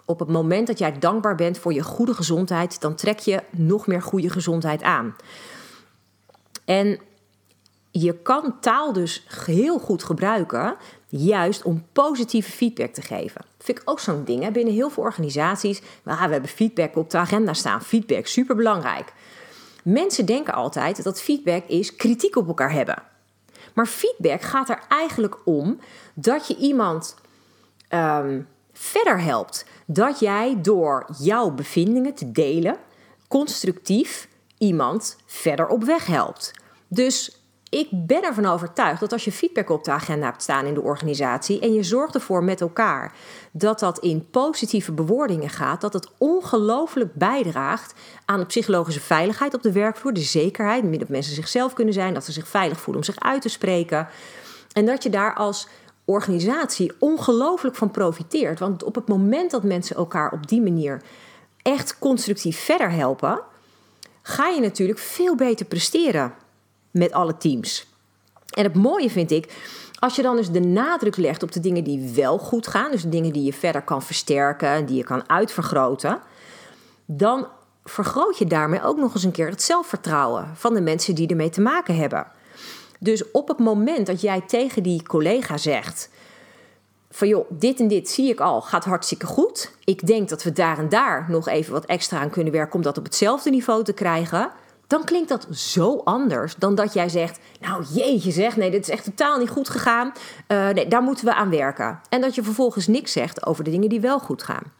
Op 0.06 0.18
het 0.18 0.28
moment 0.28 0.66
dat 0.66 0.78
jij 0.78 0.98
dankbaar 0.98 1.34
bent 1.34 1.58
voor 1.58 1.72
je 1.72 1.82
goede 1.82 2.14
gezondheid, 2.14 2.80
dan 2.80 2.94
trek 2.94 3.18
je 3.18 3.42
nog 3.50 3.86
meer 3.86 4.02
goede 4.02 4.30
gezondheid 4.30 4.82
aan. 4.82 5.16
En 6.64 6.98
je 7.90 8.22
kan 8.22 8.60
taal 8.60 8.92
dus 8.92 9.26
heel 9.44 9.78
goed 9.78 10.02
gebruiken 10.02 10.76
juist 11.08 11.62
om 11.62 11.86
positieve 11.92 12.50
feedback 12.50 12.92
te 12.94 13.02
geven. 13.02 13.44
Vind 13.58 13.78
ik 13.78 13.90
ook 13.90 14.00
zo'n 14.00 14.24
ding. 14.24 14.42
Hè? 14.42 14.50
Binnen 14.50 14.74
heel 14.74 14.90
veel 14.90 15.02
organisaties, 15.02 15.82
ah, 16.04 16.24
we 16.24 16.32
hebben 16.32 16.50
feedback 16.50 16.96
op 16.96 17.10
de 17.10 17.18
agenda 17.18 17.54
staan. 17.54 17.82
Feedback, 17.82 18.26
superbelangrijk. 18.26 19.12
Mensen 19.82 20.26
denken 20.26 20.54
altijd 20.54 21.02
dat 21.02 21.20
feedback 21.20 21.64
is 21.66 21.96
kritiek 21.96 22.36
op 22.36 22.48
elkaar 22.48 22.72
hebben. 22.72 23.02
Maar 23.74 23.86
feedback 23.86 24.42
gaat 24.42 24.68
er 24.68 24.80
eigenlijk 24.88 25.36
om 25.44 25.80
dat 26.14 26.46
je 26.46 26.56
iemand 26.56 27.14
ehm, 27.88 28.40
verder 28.78 29.20
helpt. 29.20 29.64
Dat 29.86 30.18
jij 30.20 30.58
door 30.62 31.06
jouw 31.18 31.50
bevindingen 31.50 32.14
te 32.14 32.32
delen, 32.32 32.76
constructief 33.28 34.28
iemand 34.58 35.16
verder 35.26 35.68
op 35.68 35.84
weg 35.84 36.06
helpt. 36.06 36.50
Dus 36.88 37.40
ik 37.70 37.88
ben 37.92 38.22
ervan 38.22 38.46
overtuigd 38.46 39.00
dat 39.00 39.12
als 39.12 39.24
je 39.24 39.32
feedback 39.32 39.70
op 39.70 39.84
de 39.84 39.90
agenda 39.90 40.26
hebt 40.26 40.42
staan 40.42 40.64
in 40.64 40.74
de 40.74 40.82
organisatie 40.82 41.60
en 41.60 41.72
je 41.72 41.82
zorgt 41.82 42.14
ervoor 42.14 42.44
met 42.44 42.60
elkaar 42.60 43.12
dat 43.52 43.78
dat 43.78 43.98
in 43.98 44.30
positieve 44.30 44.92
bewoordingen 44.92 45.50
gaat, 45.50 45.80
dat 45.80 45.92
het 45.92 46.08
ongelooflijk 46.18 47.14
bijdraagt 47.14 47.94
aan 48.24 48.38
de 48.38 48.46
psychologische 48.46 49.00
veiligheid 49.00 49.54
op 49.54 49.62
de 49.62 49.72
werkvloer, 49.72 50.12
de 50.12 50.20
zekerheid, 50.20 50.98
dat 50.98 51.08
mensen 51.08 51.34
zichzelf 51.34 51.72
kunnen 51.72 51.94
zijn, 51.94 52.14
dat 52.14 52.24
ze 52.24 52.32
zich 52.32 52.48
veilig 52.48 52.80
voelen 52.80 53.02
om 53.02 53.12
zich 53.12 53.22
uit 53.22 53.42
te 53.42 53.48
spreken. 53.48 54.08
En 54.72 54.86
dat 54.86 55.02
je 55.02 55.10
daar 55.10 55.34
als 55.34 55.68
organisatie 56.06 56.92
ongelooflijk 56.98 57.76
van 57.76 57.90
profiteert. 57.90 58.58
Want 58.58 58.82
op 58.82 58.94
het 58.94 59.08
moment 59.08 59.50
dat 59.50 59.62
mensen 59.62 59.96
elkaar 59.96 60.32
op 60.32 60.48
die 60.48 60.62
manier 60.62 61.02
echt 61.62 61.98
constructief 61.98 62.58
verder 62.58 62.90
helpen, 62.90 63.40
ga 64.22 64.48
je 64.48 64.60
natuurlijk 64.60 64.98
veel 64.98 65.34
beter 65.34 65.66
presteren 65.66 66.34
met 66.90 67.12
alle 67.12 67.36
teams. 67.36 67.86
En 68.50 68.64
het 68.64 68.74
mooie 68.74 69.10
vind 69.10 69.30
ik, 69.30 69.54
als 69.98 70.16
je 70.16 70.22
dan 70.22 70.36
dus 70.36 70.50
de 70.50 70.60
nadruk 70.60 71.16
legt 71.16 71.42
op 71.42 71.52
de 71.52 71.60
dingen 71.60 71.84
die 71.84 72.12
wel 72.14 72.38
goed 72.38 72.66
gaan, 72.66 72.90
dus 72.90 73.02
de 73.02 73.08
dingen 73.08 73.32
die 73.32 73.42
je 73.42 73.52
verder 73.52 73.82
kan 73.82 74.02
versterken, 74.02 74.86
die 74.86 74.96
je 74.96 75.04
kan 75.04 75.28
uitvergroten, 75.28 76.20
dan 77.04 77.46
vergroot 77.84 78.38
je 78.38 78.46
daarmee 78.46 78.82
ook 78.82 78.96
nog 78.96 79.14
eens 79.14 79.24
een 79.24 79.30
keer 79.30 79.48
het 79.48 79.62
zelfvertrouwen 79.62 80.50
van 80.54 80.74
de 80.74 80.80
mensen 80.80 81.14
die 81.14 81.28
ermee 81.28 81.50
te 81.50 81.60
maken 81.60 81.96
hebben. 81.96 82.26
Dus 83.06 83.30
op 83.30 83.48
het 83.48 83.58
moment 83.58 84.06
dat 84.06 84.20
jij 84.20 84.40
tegen 84.40 84.82
die 84.82 85.02
collega 85.02 85.56
zegt: 85.56 86.10
van 87.10 87.28
joh, 87.28 87.50
dit 87.50 87.80
en 87.80 87.88
dit 87.88 88.08
zie 88.08 88.28
ik 88.28 88.40
al, 88.40 88.60
gaat 88.60 88.84
hartstikke 88.84 89.26
goed. 89.26 89.72
Ik 89.84 90.06
denk 90.06 90.28
dat 90.28 90.42
we 90.42 90.52
daar 90.52 90.78
en 90.78 90.88
daar 90.88 91.26
nog 91.28 91.48
even 91.48 91.72
wat 91.72 91.84
extra 91.84 92.18
aan 92.18 92.30
kunnen 92.30 92.52
werken 92.52 92.74
om 92.74 92.82
dat 92.82 92.98
op 92.98 93.04
hetzelfde 93.04 93.50
niveau 93.50 93.84
te 93.84 93.92
krijgen 93.92 94.50
dan 94.86 95.04
klinkt 95.04 95.28
dat 95.28 95.46
zo 95.50 96.00
anders 96.04 96.54
dan 96.58 96.74
dat 96.74 96.92
jij 96.92 97.08
zegt: 97.08 97.38
Nou, 97.60 97.84
jeetje, 97.92 98.30
zeg, 98.30 98.56
nee, 98.56 98.70
dit 98.70 98.82
is 98.82 98.88
echt 98.88 99.04
totaal 99.04 99.38
niet 99.38 99.48
goed 99.48 99.68
gegaan. 99.68 100.12
Uh, 100.48 100.68
nee, 100.68 100.88
daar 100.88 101.02
moeten 101.02 101.24
we 101.24 101.34
aan 101.34 101.50
werken. 101.50 102.00
En 102.08 102.20
dat 102.20 102.34
je 102.34 102.42
vervolgens 102.42 102.86
niks 102.86 103.12
zegt 103.12 103.46
over 103.46 103.64
de 103.64 103.70
dingen 103.70 103.88
die 103.88 104.00
wel 104.00 104.18
goed 104.18 104.42
gaan. 104.42 104.72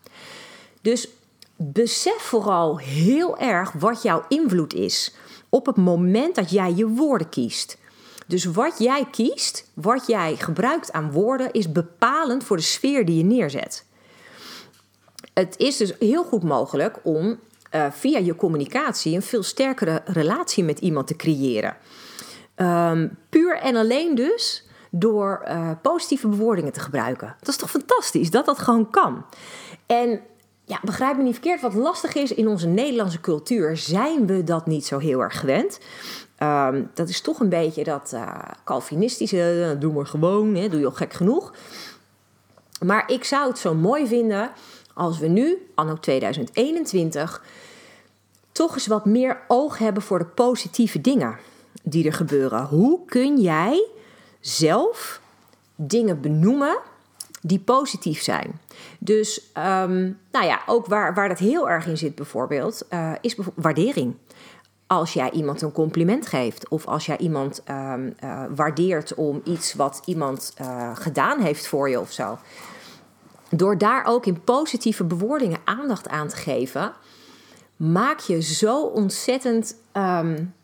Dus 0.83 1.09
besef 1.57 2.23
vooral 2.23 2.79
heel 2.79 3.39
erg 3.39 3.73
wat 3.73 4.03
jouw 4.03 4.25
invloed 4.29 4.75
is 4.75 5.15
op 5.49 5.67
het 5.67 5.77
moment 5.77 6.35
dat 6.35 6.51
jij 6.51 6.73
je 6.75 6.87
woorden 6.89 7.29
kiest. 7.29 7.79
Dus 8.27 8.45
wat 8.45 8.79
jij 8.79 9.07
kiest, 9.11 9.71
wat 9.75 10.07
jij 10.07 10.37
gebruikt 10.37 10.93
aan 10.93 11.13
woorden, 11.13 11.53
is 11.53 11.73
bepalend 11.73 12.45
voor 12.45 12.57
de 12.57 12.63
sfeer 12.63 13.05
die 13.05 13.17
je 13.17 13.25
neerzet. 13.25 13.85
Het 15.35 15.55
is 15.59 15.77
dus 15.77 15.93
heel 15.99 16.25
goed 16.25 16.43
mogelijk 16.43 16.99
om 17.03 17.39
uh, 17.75 17.87
via 17.91 18.19
je 18.19 18.37
communicatie 18.37 19.15
een 19.15 19.23
veel 19.23 19.43
sterkere 19.43 20.03
relatie 20.05 20.65
met 20.65 20.79
iemand 20.79 21.07
te 21.07 21.17
creëren. 21.17 21.77
Um, 22.57 23.19
puur 23.29 23.59
en 23.59 23.77
alleen 23.77 24.15
dus 24.15 24.67
door 24.91 25.45
uh, 25.49 25.71
positieve 25.83 26.29
bewoordingen 26.29 26.73
te 26.73 26.81
gebruiken. 26.81 27.37
Dat 27.39 27.49
is 27.49 27.57
toch 27.57 27.71
fantastisch 27.71 28.31
dat 28.31 28.47
dat 28.47 28.59
gewoon 28.59 28.91
kan. 28.91 29.25
En 29.87 30.21
ja, 30.65 30.81
begrijp 30.83 31.17
me 31.17 31.23
niet 31.23 31.33
verkeerd, 31.33 31.61
wat 31.61 31.75
lastig 31.75 32.15
is 32.15 32.35
in 32.35 32.49
onze 32.49 32.67
Nederlandse 32.67 33.21
cultuur, 33.21 33.77
zijn 33.77 34.27
we 34.27 34.45
dat 34.45 34.67
niet 34.67 34.87
zo 34.87 34.99
heel 34.99 35.21
erg 35.21 35.41
gewend. 35.41 35.79
Um, 36.43 36.91
dat 36.95 37.09
is 37.09 37.21
toch 37.21 37.41
een 37.41 37.49
beetje 37.49 37.85
dat 37.85 38.11
uh, 38.15 38.39
Calvinistische, 38.65 39.77
doe 39.79 39.93
maar 39.93 40.07
gewoon, 40.07 40.55
hè, 40.55 40.69
doe 40.69 40.81
je 40.81 40.87
al 40.87 40.93
gek 40.93 41.13
genoeg. 41.13 41.53
Maar 42.85 43.11
ik 43.11 43.25
zou 43.25 43.49
het 43.49 43.59
zo 43.59 43.75
mooi 43.75 44.07
vinden 44.07 44.51
als 44.95 45.19
we 45.19 45.27
nu, 45.27 45.71
anno 45.75 45.95
2021, 45.95 47.43
toch 48.53 48.75
eens 48.75 48.87
wat 48.87 49.05
meer 49.05 49.41
oog 49.49 49.79
hebben 49.79 50.03
voor 50.03 50.19
de 50.19 50.25
positieve 50.25 51.01
dingen 51.01 51.37
die 51.83 52.07
er 52.07 52.13
gebeuren. 52.13 52.65
Hoe 52.65 53.05
kun 53.05 53.41
jij 53.41 53.87
zelf 54.41 55.21
dingen 55.75 56.21
benoemen 56.21 56.79
die 57.41 57.59
positief 57.59 58.23
zijn? 58.23 58.61
Dus, 58.99 59.51
um, 59.55 60.19
nou 60.33 60.47
ja, 60.47 60.61
ook 60.67 60.87
waar, 60.87 61.15
waar 61.15 61.29
dat 61.29 61.39
heel 61.39 61.71
erg 61.71 61.87
in 61.87 61.99
zit 61.99 62.15
bijvoorbeeld, 62.15 62.87
uh, 62.91 63.13
is 63.21 63.37
waardering. 63.55 64.15
Als 64.87 65.13
jij 65.13 65.31
iemand 65.31 65.63
een 65.63 65.73
compliment 65.73 66.27
geeft 66.27 66.69
of 66.69 66.87
als 66.87 67.07
jij 67.07 67.19
iemand 67.19 67.63
um, 67.71 68.15
uh, 68.25 68.43
waardeert 68.55 69.15
om 69.15 69.41
iets 69.45 69.75
wat 69.75 70.03
iemand 70.05 70.55
uh, 70.61 70.97
gedaan 70.97 71.41
heeft 71.41 71.67
voor 71.67 71.89
je 71.89 72.01
of 72.01 72.13
zo. 72.13 72.39
Door 73.51 73.79
daar 73.79 74.05
ook 74.05 74.27
in 74.27 74.41
positieve 74.41 75.05
bewoordingen 75.05 75.59
aandacht 75.65 76.09
aan 76.09 76.29
te 76.29 76.37
geven, 76.37 76.93
maak 77.77 78.21
je 78.21 78.43
zo 78.43 78.83
ontzettend 78.83 79.77
um, 79.93 80.55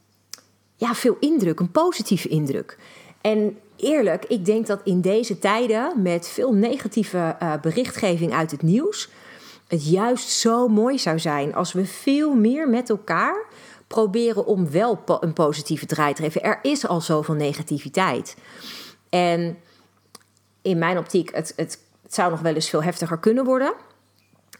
ja, 0.76 0.95
veel 0.95 1.17
indruk, 1.21 1.61
een 1.61 1.71
positieve 1.71 2.29
indruk. 2.29 2.79
En 3.21 3.59
eerlijk, 3.76 4.25
ik 4.25 4.45
denk 4.45 4.67
dat 4.67 4.81
in 4.85 5.00
deze 5.00 5.38
tijden 5.38 6.02
met 6.02 6.29
veel 6.29 6.55
negatieve 6.55 7.37
uh, 7.43 7.52
berichtgeving 7.61 8.33
uit 8.33 8.50
het 8.50 8.62
nieuws, 8.62 9.11
het 9.69 9.88
juist 9.88 10.29
zo 10.29 10.69
mooi 10.69 10.99
zou 10.99 11.19
zijn 11.19 11.55
als 11.55 11.73
we 11.73 11.87
veel 11.87 12.35
meer 12.35 12.69
met 12.69 12.91
elkaar 12.91 13.45
proberen 13.92 14.46
om 14.46 14.70
wel 14.70 15.02
een 15.20 15.32
positieve 15.32 15.87
draai 15.87 16.14
te 16.14 16.22
geven. 16.22 16.42
Er 16.42 16.58
is 16.62 16.87
al 16.87 17.00
zoveel 17.00 17.34
negativiteit. 17.34 18.37
En 19.08 19.58
in 20.62 20.78
mijn 20.78 20.99
optiek, 20.99 21.34
het, 21.34 21.52
het 21.56 21.78
zou 22.08 22.30
nog 22.30 22.40
wel 22.40 22.54
eens 22.54 22.68
veel 22.68 22.82
heftiger 22.82 23.18
kunnen 23.18 23.44
worden. 23.44 23.75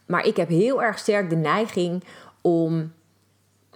Maar 0.07 0.27
ik 0.27 0.37
heb 0.37 0.49
heel 0.49 0.83
erg 0.83 0.99
sterk 0.99 1.31
de 1.31 1.37
neiging 1.37 2.05
om 2.41 2.93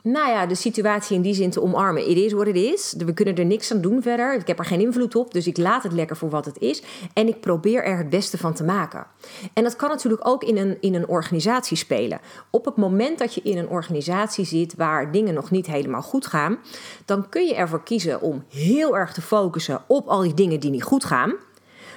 nou 0.07 0.29
ja, 0.29 0.47
de 0.47 0.55
situatie 0.55 1.17
in 1.17 1.23
die 1.23 1.35
zin 1.35 1.51
te 1.51 1.63
omarmen. 1.63 2.09
Het 2.09 2.17
is 2.17 2.33
wat 2.33 2.47
het 2.47 2.57
is. 2.57 2.95
We 2.99 3.13
kunnen 3.15 3.35
er 3.35 3.45
niks 3.45 3.73
aan 3.73 3.81
doen 3.81 4.03
verder. 4.03 4.35
Ik 4.35 4.47
heb 4.47 4.59
er 4.59 4.65
geen 4.65 4.81
invloed 4.81 5.17
op, 5.17 5.33
dus 5.33 5.47
ik 5.47 5.57
laat 5.57 5.83
het 5.83 5.93
lekker 5.93 6.17
voor 6.17 6.31
wat 6.31 6.45
het 6.45 6.59
is. 6.59 6.83
En 7.13 7.29
ik 7.29 7.41
probeer 7.41 7.85
er 7.85 7.97
het 7.97 8.11
beste 8.11 8.39
van 8.39 8.55
te 8.55 8.65
maken. 8.65 9.07
En 9.53 9.63
dat 9.63 9.77
kan 9.77 9.89
natuurlijk 9.89 10.29
ook 10.29 10.45
in 10.45 10.57
een, 10.57 10.77
in 10.81 10.95
een 10.95 11.09
organisatie 11.09 11.77
spelen. 11.77 12.21
Op 12.51 12.65
het 12.65 12.77
moment 12.77 13.19
dat 13.19 13.35
je 13.35 13.41
in 13.43 13.59
een 13.59 13.69
organisatie 13.69 14.45
zit 14.45 14.75
waar 14.75 15.13
dingen 15.13 15.35
nog 15.35 15.51
niet 15.51 15.67
helemaal 15.67 16.03
goed 16.03 16.27
gaan, 16.27 16.59
dan 17.05 17.29
kun 17.29 17.47
je 17.47 17.55
ervoor 17.55 17.83
kiezen 17.83 18.21
om 18.21 18.45
heel 18.49 18.97
erg 18.97 19.13
te 19.13 19.23
focussen 19.23 19.83
op 19.87 20.07
al 20.07 20.21
die 20.21 20.35
dingen 20.35 20.61
die 20.61 20.71
niet 20.71 20.83
goed 20.83 21.05
gaan. 21.05 21.35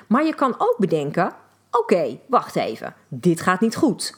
Maar 0.08 0.26
je 0.26 0.36
kan 0.36 0.56
ook 0.58 0.76
bedenken: 0.78 1.34
oké, 1.72 2.20
wacht 2.28 2.56
even, 2.56 2.96
dit 3.08 3.42
gaat 3.42 3.62
niet 3.62 3.76
goed. 3.76 4.18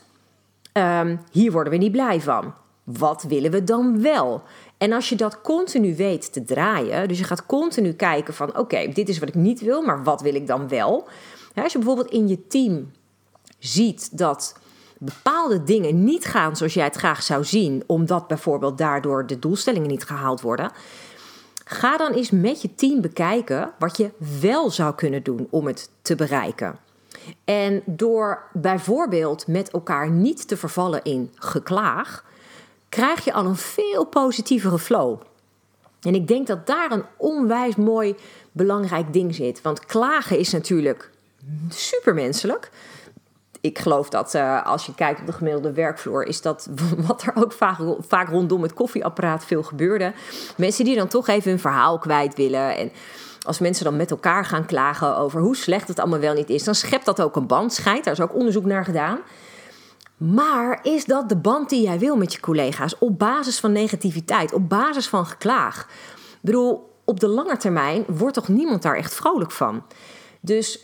Um, 0.74 1.20
hier 1.32 1.52
worden 1.52 1.74
we 1.74 1.80
niet 1.80 1.92
blij 1.92 2.22
van. 2.22 2.54
Wat 2.98 3.24
willen 3.24 3.52
we 3.52 3.64
dan 3.64 4.02
wel? 4.02 4.44
En 4.78 4.92
als 4.92 5.10
je 5.10 5.16
dat 5.16 5.42
continu 5.42 5.96
weet 5.96 6.34
te 6.34 6.44
draaien, 6.44 7.08
dus 7.08 7.18
je 7.18 7.24
gaat 7.24 7.46
continu 7.46 7.94
kijken 7.94 8.34
van 8.34 8.58
oké, 8.58 8.88
dit 8.94 9.10
is 9.10 9.20
wat 9.20 9.30
ik 9.30 9.36
niet 9.36 9.62
wil, 9.62 9.82
maar 9.82 10.04
wat 10.04 10.22
wil 10.22 10.36
ik 10.36 10.48
dan 10.48 10.68
wel? 10.68 11.08
als 11.56 11.72
je 11.72 11.78
bijvoorbeeld 11.78 12.12
in 12.12 12.28
je 12.28 12.48
team 12.48 12.92
ziet 13.60 14.18
dat 14.18 14.56
bepaalde 14.98 15.64
dingen 15.64 16.04
niet 16.04 16.26
gaan 16.26 16.56
zoals 16.56 16.74
jij 16.74 16.84
het 16.84 16.96
graag 16.96 17.24
zou 17.24 17.44
zien, 17.44 17.84
omdat 17.86 18.28
bijvoorbeeld 18.28 18.78
daardoor 18.78 19.28
de 19.28 19.40
doelstellingen 19.40 19.90
niet 19.90 20.04
gehaald 20.04 20.42
worden, 20.42 20.72
ga 21.66 21.98
dan 21.98 22.14
eens 22.14 22.32
met 22.32 22.62
je 22.62 22.76
team 22.76 23.02
bekijken 23.02 23.72
wat 23.80 23.98
je 23.98 24.12
wel 24.42 24.70
zou 24.70 24.96
kunnen 24.96 25.24
doen 25.24 25.48
om 25.50 25.68
het 25.68 25.90
te 26.02 26.16
bereiken. 26.16 26.80
En 27.46 27.82
door 27.86 28.50
bijvoorbeeld 28.54 29.48
met 29.48 29.70
elkaar 29.70 30.12
niet 30.12 30.48
te 30.48 30.58
vervallen 30.58 31.04
in 31.04 31.32
geklaag, 31.36 32.26
krijg 32.92 33.24
je 33.24 33.34
al 33.34 33.46
een 33.46 33.56
veel 33.56 34.06
positievere 34.06 34.80
flow. 34.80 35.22
En 36.02 36.16
ik 36.16 36.28
denk 36.28 36.48
dat 36.48 36.68
daar 36.68 36.92
een 36.92 37.06
onwijs 37.18 37.76
mooi 37.76 38.16
belangrijk 38.52 39.14
ding 39.14 39.36
zit. 39.36 39.62
Want 39.62 39.86
klagen 39.86 40.38
is 40.38 40.52
natuurlijk 40.52 41.10
supermenselijk. 41.70 42.72
Ik 43.62 43.80
geloof 43.80 44.10
dat 44.10 44.36
uh, 44.36 44.66
als 44.66 44.86
je 44.86 44.96
kijkt 44.96 45.20
op 45.20 45.26
de 45.26 45.32
gemiddelde 45.32 45.74
werkvloer, 45.74 46.24
is 46.24 46.42
dat 46.42 46.70
wat 47.08 47.22
er 47.22 47.34
ook 47.36 47.52
vaak, 47.52 47.78
vaak 48.08 48.30
rondom 48.30 48.62
het 48.62 48.74
koffieapparaat 48.74 49.46
veel 49.46 49.64
gebeurde. 49.64 50.14
Mensen 50.58 50.86
die 50.86 50.96
dan 50.96 51.08
toch 51.08 51.28
even 51.28 51.50
hun 51.50 51.60
verhaal 51.60 51.98
kwijt 51.98 52.36
willen. 52.36 52.78
En 52.78 52.92
als 53.42 53.60
mensen 53.60 53.84
dan 53.84 53.96
met 53.96 54.12
elkaar 54.12 54.46
gaan 54.46 54.66
klagen 54.66 55.18
over 55.18 55.42
hoe 55.42 55.56
slecht 55.56 55.88
het 55.88 56.00
allemaal 56.00 56.20
wel 56.20 56.34
niet 56.34 56.50
is, 56.50 56.64
dan 56.64 56.76
schept 56.76 57.06
dat 57.06 57.22
ook 57.22 57.36
een 57.36 57.48
band. 57.48 57.74
Schijnt, 57.74 58.04
daar 58.04 58.14
is 58.14 58.22
ook 58.22 58.36
onderzoek 58.36 58.66
naar 58.66 58.86
gedaan. 58.86 59.20
Maar 60.22 60.80
is 60.84 61.06
dat 61.06 61.30
de 61.30 61.36
band 61.36 61.70
die 61.70 61.82
jij 61.82 62.00
wil 62.00 62.18
met 62.18 62.34
je 62.34 62.40
collega's 62.40 62.98
op 63.00 63.20
basis 63.20 63.60
van 63.60 63.72
negativiteit, 63.72 64.54
op 64.54 64.70
basis 64.70 65.08
van 65.08 65.26
geklaag? 65.26 65.88
Ik 66.20 66.38
bedoel, 66.42 66.90
op 67.06 67.20
de 67.20 67.28
lange 67.28 67.58
termijn 67.58 68.04
wordt 68.08 68.34
toch 68.34 68.48
niemand 68.48 68.82
daar 68.82 68.96
echt 68.96 69.14
vrolijk 69.14 69.52
van? 69.52 69.84
Dus 70.40 70.80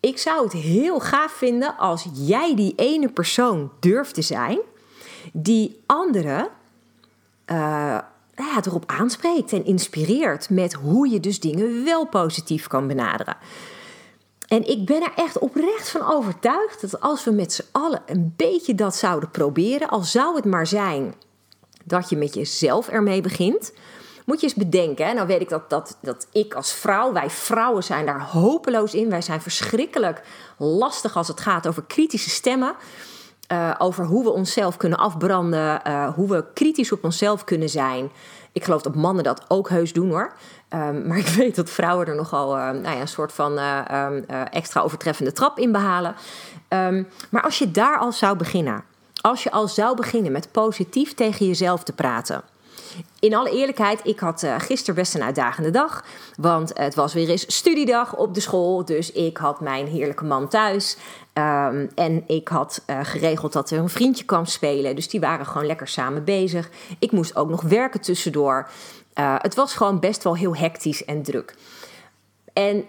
ik 0.00 0.18
zou 0.18 0.44
het 0.44 0.52
heel 0.52 1.00
gaaf 1.00 1.32
vinden 1.32 1.76
als 1.76 2.06
jij 2.12 2.54
die 2.54 2.72
ene 2.76 3.08
persoon 3.08 3.70
durft 3.80 4.14
te 4.14 4.22
zijn 4.22 4.58
die 5.32 5.82
anderen 5.86 6.48
uh, 7.46 7.56
ja, 8.36 8.60
erop 8.66 8.84
aanspreekt 8.86 9.52
en 9.52 9.64
inspireert 9.64 10.50
met 10.50 10.72
hoe 10.72 11.08
je 11.08 11.20
dus 11.20 11.40
dingen 11.40 11.84
wel 11.84 12.06
positief 12.06 12.66
kan 12.66 12.86
benaderen. 12.86 13.36
En 14.52 14.68
ik 14.68 14.86
ben 14.86 15.02
er 15.02 15.12
echt 15.16 15.38
oprecht 15.38 15.88
van 15.88 16.06
overtuigd 16.12 16.80
dat 16.80 17.00
als 17.00 17.24
we 17.24 17.30
met 17.30 17.52
z'n 17.52 17.64
allen 17.72 18.02
een 18.06 18.34
beetje 18.36 18.74
dat 18.74 18.96
zouden 18.96 19.30
proberen, 19.30 19.88
al 19.88 20.02
zou 20.02 20.36
het 20.36 20.44
maar 20.44 20.66
zijn 20.66 21.14
dat 21.84 22.08
je 22.08 22.16
met 22.16 22.34
jezelf 22.34 22.88
ermee 22.88 23.20
begint, 23.20 23.72
moet 24.24 24.40
je 24.40 24.46
eens 24.46 24.54
bedenken. 24.54 25.14
Nou 25.14 25.26
weet 25.26 25.40
ik 25.40 25.48
dat, 25.48 25.70
dat, 25.70 25.98
dat 26.00 26.26
ik 26.32 26.54
als 26.54 26.72
vrouw, 26.72 27.12
wij 27.12 27.30
vrouwen 27.30 27.84
zijn 27.84 28.06
daar 28.06 28.22
hopeloos 28.22 28.94
in. 28.94 29.10
Wij 29.10 29.22
zijn 29.22 29.40
verschrikkelijk 29.40 30.22
lastig 30.58 31.16
als 31.16 31.28
het 31.28 31.40
gaat 31.40 31.66
over 31.66 31.84
kritische 31.86 32.30
stemmen. 32.30 32.74
Uh, 33.52 33.74
over 33.78 34.04
hoe 34.04 34.24
we 34.24 34.30
onszelf 34.30 34.76
kunnen 34.76 34.98
afbranden, 34.98 35.80
uh, 35.86 36.08
hoe 36.14 36.28
we 36.28 36.44
kritisch 36.54 36.92
op 36.92 37.04
onszelf 37.04 37.44
kunnen 37.44 37.68
zijn. 37.68 38.10
Ik 38.52 38.64
geloof 38.64 38.82
dat 38.82 38.94
mannen 38.94 39.24
dat 39.24 39.44
ook 39.48 39.68
heus 39.68 39.92
doen 39.92 40.10
hoor. 40.10 40.32
Um, 40.70 41.02
maar 41.08 41.18
ik 41.18 41.26
weet 41.26 41.56
dat 41.56 41.70
vrouwen 41.70 42.06
er 42.06 42.14
nogal 42.14 42.56
uh, 42.56 42.64
nou 42.64 42.82
ja, 42.82 43.00
een 43.00 43.08
soort 43.08 43.32
van 43.32 43.58
um, 43.58 44.24
extra 44.50 44.80
overtreffende 44.80 45.32
trap 45.32 45.58
in 45.58 45.72
behalen. 45.72 46.14
Um, 46.68 47.08
maar 47.30 47.42
als 47.42 47.58
je 47.58 47.70
daar 47.70 47.98
al 47.98 48.12
zou 48.12 48.36
beginnen, 48.36 48.84
als 49.20 49.42
je 49.42 49.50
al 49.50 49.68
zou 49.68 49.96
beginnen 49.96 50.32
met 50.32 50.52
positief 50.52 51.14
tegen 51.14 51.46
jezelf 51.46 51.82
te 51.82 51.92
praten. 51.92 52.42
In 53.20 53.34
alle 53.34 53.50
eerlijkheid, 53.50 54.00
ik 54.04 54.20
had 54.20 54.42
uh, 54.42 54.54
gisteren 54.58 54.94
best 54.94 55.14
een 55.14 55.22
uitdagende 55.22 55.70
dag. 55.70 56.04
Want 56.36 56.70
het 56.78 56.94
was 56.94 57.14
weer 57.14 57.28
eens 57.28 57.56
studiedag 57.56 58.16
op 58.16 58.34
de 58.34 58.40
school. 58.40 58.84
Dus 58.84 59.12
ik 59.12 59.36
had 59.36 59.60
mijn 59.60 59.86
heerlijke 59.86 60.24
man 60.24 60.48
thuis. 60.48 60.96
Um, 61.34 61.90
en 61.94 62.24
ik 62.26 62.48
had 62.48 62.82
uh, 62.86 62.98
geregeld 63.02 63.52
dat 63.52 63.70
er 63.70 63.78
een 63.78 63.88
vriendje 63.88 64.24
kwam 64.24 64.46
spelen. 64.46 64.94
Dus 64.94 65.08
die 65.08 65.20
waren 65.20 65.46
gewoon 65.46 65.66
lekker 65.66 65.88
samen 65.88 66.24
bezig. 66.24 66.70
Ik 66.98 67.12
moest 67.12 67.36
ook 67.36 67.48
nog 67.48 67.62
werken 67.62 68.00
tussendoor. 68.00 68.68
Uh, 69.14 69.34
het 69.38 69.54
was 69.54 69.74
gewoon 69.74 70.00
best 70.00 70.22
wel 70.22 70.36
heel 70.36 70.56
hectisch 70.56 71.04
en 71.04 71.22
druk. 71.22 71.54
En 72.52 72.84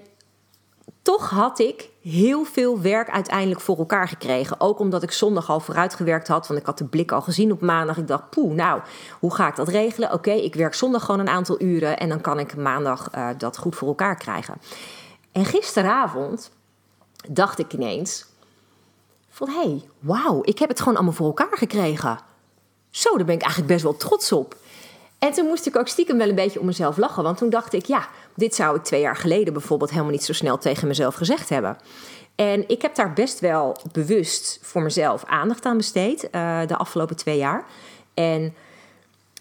toch 1.13 1.29
had 1.29 1.59
ik 1.59 1.89
heel 2.01 2.43
veel 2.43 2.81
werk 2.81 3.09
uiteindelijk 3.09 3.61
voor 3.61 3.77
elkaar 3.77 4.07
gekregen. 4.07 4.59
Ook 4.59 4.79
omdat 4.79 5.03
ik 5.03 5.11
zondag 5.11 5.49
al 5.49 5.59
vooruitgewerkt 5.59 6.27
had. 6.27 6.47
Want 6.47 6.59
ik 6.59 6.65
had 6.65 6.77
de 6.77 6.85
blik 6.85 7.11
al 7.11 7.21
gezien 7.21 7.51
op 7.51 7.61
maandag. 7.61 7.97
Ik 7.97 8.07
dacht, 8.07 8.29
poeh, 8.29 8.53
nou, 8.53 8.81
hoe 9.19 9.33
ga 9.33 9.47
ik 9.47 9.55
dat 9.55 9.67
regelen? 9.67 10.13
Oké, 10.13 10.31
ik 10.31 10.55
werk 10.55 10.73
zondag 10.73 11.05
gewoon 11.05 11.19
een 11.19 11.29
aantal 11.29 11.61
uren. 11.61 11.99
En 11.99 12.09
dan 12.09 12.21
kan 12.21 12.39
ik 12.39 12.55
maandag 12.55 13.09
uh, 13.15 13.29
dat 13.37 13.57
goed 13.57 13.75
voor 13.75 13.87
elkaar 13.87 14.17
krijgen. 14.17 14.61
En 15.31 15.45
gisteravond 15.45 16.51
dacht 17.29 17.59
ik 17.59 17.73
ineens 17.73 18.25
van... 19.29 19.49
hé, 19.49 19.55
hey, 19.55 19.83
wauw, 19.99 20.39
ik 20.43 20.59
heb 20.59 20.69
het 20.69 20.79
gewoon 20.79 20.95
allemaal 20.95 21.13
voor 21.13 21.27
elkaar 21.27 21.57
gekregen. 21.57 22.19
Zo, 22.89 23.17
daar 23.17 23.25
ben 23.25 23.35
ik 23.35 23.41
eigenlijk 23.41 23.71
best 23.71 23.83
wel 23.83 23.97
trots 23.97 24.31
op. 24.31 24.55
En 25.19 25.31
toen 25.31 25.45
moest 25.45 25.65
ik 25.65 25.77
ook 25.77 25.87
stiekem 25.87 26.17
wel 26.17 26.29
een 26.29 26.35
beetje 26.35 26.59
om 26.59 26.65
mezelf 26.65 26.97
lachen. 26.97 27.23
Want 27.23 27.37
toen 27.37 27.49
dacht 27.49 27.73
ik, 27.73 27.85
ja, 27.85 28.07
dit 28.35 28.55
zou 28.55 28.75
ik 28.75 28.83
twee 28.83 29.01
jaar 29.01 29.15
geleden 29.15 29.53
bijvoorbeeld 29.53 29.89
helemaal 29.89 30.11
niet 30.11 30.23
zo 30.23 30.33
snel 30.33 30.57
tegen 30.57 30.87
mezelf 30.87 31.15
gezegd 31.15 31.49
hebben. 31.49 31.77
En 32.35 32.69
ik 32.69 32.81
heb 32.81 32.95
daar 32.95 33.13
best 33.13 33.39
wel 33.39 33.77
bewust 33.91 34.59
voor 34.61 34.81
mezelf 34.81 35.25
aandacht 35.25 35.65
aan 35.65 35.77
besteed 35.77 36.23
uh, 36.23 36.59
de 36.67 36.77
afgelopen 36.77 37.15
twee 37.15 37.37
jaar. 37.37 37.65
En 38.13 38.53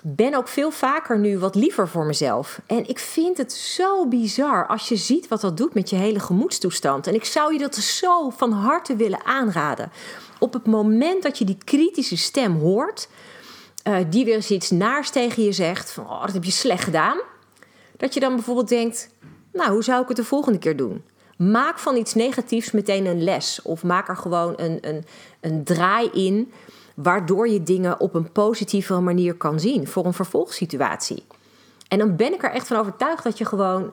ben 0.03 0.35
ook 0.35 0.49
veel 0.49 0.71
vaker 0.71 1.19
nu 1.19 1.39
wat 1.39 1.55
liever 1.55 1.89
voor 1.89 2.05
mezelf. 2.05 2.61
En 2.67 2.89
ik 2.89 2.99
vind 2.99 3.39
het 3.39 3.53
zo 3.53 4.09
bizar 4.09 4.67
als 4.67 4.89
je 4.89 4.97
ziet 4.97 5.29
wat 5.29 5.41
dat 5.41 5.57
doet 5.57 5.75
met 5.75 5.91
je 5.91 5.97
hele 5.97 6.21
gemoedstoestand. 6.21 7.07
En 7.07 7.15
ik 7.15 7.25
zou 7.25 7.53
je 7.53 7.59
dat 7.59 7.75
zo 7.75 8.31
van 8.31 8.53
harte 8.53 8.97
willen 8.97 9.25
aanraden. 9.25 9.93
Op 10.39 10.53
het 10.53 10.67
moment 10.67 11.23
dat 11.23 11.39
je 11.39 11.45
die 11.45 11.59
kritische 11.65 12.17
stem 12.17 12.59
hoort, 12.59 13.09
uh, 13.89 13.97
die 14.09 14.25
weer 14.25 14.35
eens 14.35 14.51
iets 14.51 14.71
naars 14.71 15.11
tegen 15.11 15.43
je 15.43 15.53
zegt: 15.53 15.93
van 15.93 16.05
oh, 16.05 16.25
dat 16.25 16.33
heb 16.33 16.45
je 16.45 16.51
slecht 16.51 16.85
gedaan. 16.85 17.21
Dat 18.03 18.15
je 18.15 18.21
dan 18.21 18.35
bijvoorbeeld 18.35 18.69
denkt: 18.69 19.09
nou, 19.53 19.73
hoe 19.73 19.83
zou 19.83 20.03
ik 20.03 20.09
het 20.09 20.17
de 20.17 20.25
volgende 20.25 20.59
keer 20.59 20.77
doen? 20.77 21.05
Maak 21.37 21.79
van 21.79 21.97
iets 21.97 22.15
negatiefs 22.15 22.71
meteen 22.71 23.07
een 23.07 23.23
les. 23.23 23.63
Of 23.63 23.83
maak 23.83 24.09
er 24.09 24.17
gewoon 24.17 24.55
een, 24.57 24.79
een, 24.81 25.05
een 25.41 25.65
draai 25.65 26.11
in, 26.13 26.53
waardoor 26.95 27.49
je 27.49 27.63
dingen 27.63 28.01
op 28.01 28.15
een 28.15 28.33
positievere 28.33 29.01
manier 29.01 29.35
kan 29.35 29.61
zien 29.61 29.87
voor 29.87 30.07
een 30.07 30.13
vervolgsituatie. 30.13 31.25
En 31.89 31.99
dan 31.99 32.17
ben 32.17 32.33
ik 32.33 32.43
er 32.43 32.51
echt 32.51 32.67
van 32.67 32.77
overtuigd 32.77 33.23
dat 33.23 33.39
je 33.39 33.45
gewoon 33.45 33.93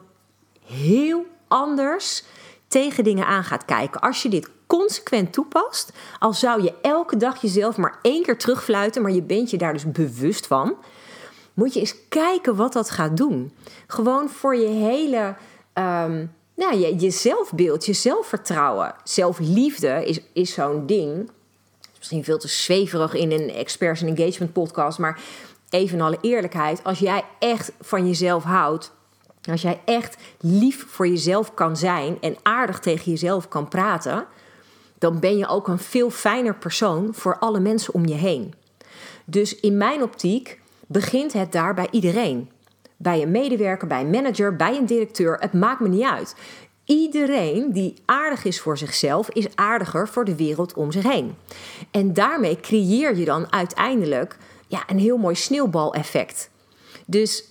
heel 0.65 1.25
anders 1.47 2.23
tegen 2.67 3.03
dingen 3.03 3.25
aan 3.25 3.43
gaat 3.43 3.65
kijken. 3.65 4.01
Als 4.01 4.21
je 4.21 4.29
dit 4.29 4.49
consequent 4.67 5.33
toepast, 5.33 5.91
al 6.19 6.33
zou 6.33 6.63
je 6.63 6.73
elke 6.81 7.17
dag 7.17 7.41
jezelf 7.41 7.77
maar 7.77 7.99
één 8.01 8.23
keer 8.23 8.37
terugfluiten, 8.37 9.01
maar 9.01 9.11
je 9.11 9.23
bent 9.23 9.49
je 9.49 9.57
daar 9.57 9.73
dus 9.73 9.91
bewust 9.91 10.47
van, 10.47 10.75
moet 11.59 11.73
je 11.73 11.79
eens 11.79 11.95
kijken 12.09 12.55
wat 12.55 12.73
dat 12.73 12.89
gaat 12.89 13.17
doen. 13.17 13.53
Gewoon 13.87 14.29
voor 14.29 14.55
je 14.55 14.67
hele. 14.67 15.35
Um, 15.73 16.31
nou, 16.55 16.77
je, 16.77 16.99
je 16.99 17.09
zelfbeeld, 17.09 17.85
je 17.85 17.93
zelfvertrouwen, 17.93 18.95
zelfliefde 19.03 20.05
is, 20.05 20.19
is 20.33 20.53
zo'n 20.53 20.85
ding. 20.85 21.29
Misschien 21.97 22.23
veel 22.23 22.37
te 22.37 22.47
zweverig 22.47 23.13
in 23.13 23.31
een 23.31 23.49
experts 23.49 24.01
en 24.01 24.17
engagement 24.17 24.53
podcast, 24.53 24.99
maar 24.99 25.19
even 25.69 25.97
in 25.97 26.03
alle 26.03 26.17
eerlijkheid, 26.21 26.83
als 26.83 26.99
jij 26.99 27.23
echt 27.39 27.71
van 27.81 28.07
jezelf 28.07 28.43
houdt, 28.43 28.91
als 29.49 29.61
jij 29.61 29.81
echt 29.85 30.17
lief 30.39 30.85
voor 30.87 31.07
jezelf 31.07 31.53
kan 31.53 31.77
zijn 31.77 32.17
en 32.21 32.35
aardig 32.43 32.79
tegen 32.79 33.11
jezelf 33.11 33.47
kan 33.47 33.67
praten, 33.67 34.25
dan 34.97 35.19
ben 35.19 35.37
je 35.37 35.47
ook 35.47 35.67
een 35.67 35.79
veel 35.79 36.09
fijner 36.09 36.55
persoon 36.55 37.13
voor 37.13 37.39
alle 37.39 37.59
mensen 37.59 37.93
om 37.93 38.05
je 38.05 38.13
heen. 38.13 38.53
Dus 39.25 39.59
in 39.59 39.77
mijn 39.77 40.03
optiek 40.03 40.58
begint 40.89 41.33
het 41.33 41.51
daar 41.51 41.73
bij 41.73 41.87
iedereen. 41.91 42.49
Bij 42.97 43.21
een 43.21 43.31
medewerker, 43.31 43.87
bij 43.87 44.01
een 44.01 44.09
manager, 44.09 44.55
bij 44.55 44.77
een 44.77 44.85
directeur, 44.85 45.37
het 45.39 45.53
maakt 45.53 45.79
me 45.79 45.87
niet 45.87 46.03
uit. 46.03 46.35
Iedereen 46.85 47.71
die 47.71 47.93
aardig 48.05 48.43
is 48.43 48.61
voor 48.61 48.77
zichzelf, 48.77 49.29
is 49.29 49.55
aardiger 49.55 50.07
voor 50.07 50.25
de 50.25 50.35
wereld 50.35 50.73
om 50.73 50.91
zich 50.91 51.03
heen. 51.03 51.35
En 51.91 52.13
daarmee 52.13 52.59
creëer 52.59 53.17
je 53.17 53.25
dan 53.25 53.51
uiteindelijk 53.51 54.37
ja, 54.67 54.83
een 54.87 54.99
heel 54.99 55.17
mooi 55.17 55.35
sneeuwbaleffect. 55.35 56.49
Dus 57.05 57.43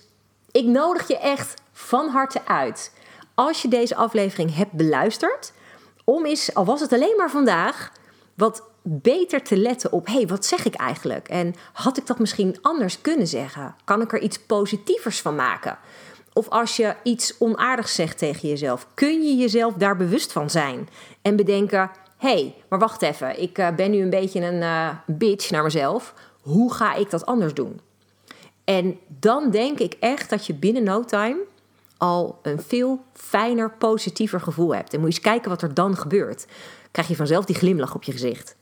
ik 0.51 0.65
nodig 0.65 1.07
je 1.07 1.17
echt 1.17 1.61
van 1.71 2.09
harte 2.09 2.45
uit. 2.45 2.93
Als 3.33 3.61
je 3.61 3.67
deze 3.67 3.95
aflevering 3.95 4.55
hebt 4.55 4.71
beluisterd, 4.71 5.53
om 6.03 6.25
eens, 6.25 6.53
al 6.53 6.65
was 6.65 6.81
het 6.81 6.93
alleen 6.93 7.15
maar 7.17 7.29
vandaag, 7.29 7.91
wat 8.35 8.63
beter 8.81 9.43
te 9.43 9.57
letten 9.57 9.91
op: 9.91 10.05
hé, 10.07 10.13
hey, 10.13 10.27
wat 10.27 10.45
zeg 10.45 10.65
ik 10.65 10.75
eigenlijk? 10.75 11.27
En 11.27 11.55
had 11.73 11.97
ik 11.97 12.07
dat 12.07 12.19
misschien 12.19 12.57
anders 12.61 13.01
kunnen 13.01 13.27
zeggen? 13.27 13.75
Kan 13.83 14.01
ik 14.01 14.13
er 14.13 14.19
iets 14.19 14.39
positievers 14.39 15.21
van 15.21 15.35
maken? 15.35 15.77
Of 16.33 16.49
als 16.49 16.75
je 16.75 16.95
iets 17.03 17.35
onaardigs 17.39 17.95
zegt 17.95 18.17
tegen 18.17 18.49
jezelf, 18.49 18.87
kun 18.93 19.21
je 19.21 19.35
jezelf 19.35 19.73
daar 19.73 19.97
bewust 19.97 20.31
van 20.31 20.49
zijn 20.49 20.89
en 21.21 21.35
bedenken: 21.35 21.91
hé, 22.17 22.29
hey, 22.29 22.55
maar 22.69 22.79
wacht 22.79 23.01
even, 23.01 23.41
ik 23.41 23.57
uh, 23.57 23.69
ben 23.75 23.91
nu 23.91 24.01
een 24.01 24.09
beetje 24.09 24.41
een 24.41 24.61
uh, 24.61 24.89
bitch 25.05 25.49
naar 25.49 25.63
mezelf. 25.63 26.13
Hoe 26.41 26.73
ga 26.73 26.95
ik 26.95 27.09
dat 27.09 27.25
anders 27.25 27.53
doen? 27.53 27.79
En 28.63 28.99
dan 29.07 29.51
denk 29.51 29.79
ik 29.79 29.95
echt 29.99 30.29
dat 30.29 30.45
je 30.45 30.53
binnen 30.53 30.83
no 30.83 31.03
time 31.03 31.37
al 31.97 32.39
een 32.41 32.61
veel 32.61 33.03
fijner, 33.13 33.71
positiever 33.71 34.41
gevoel 34.41 34.75
hebt. 34.75 34.93
En 34.93 34.99
moet 34.99 35.09
je 35.09 35.15
eens 35.15 35.25
kijken 35.25 35.49
wat 35.49 35.61
er 35.61 35.73
dan 35.73 35.97
gebeurt. 35.97 36.45
Krijg 36.91 37.07
je 37.07 37.15
vanzelf 37.15 37.45
die 37.45 37.55
glimlach 37.55 37.95
op 37.95 38.03
je 38.03 38.11
gezicht. 38.11 38.55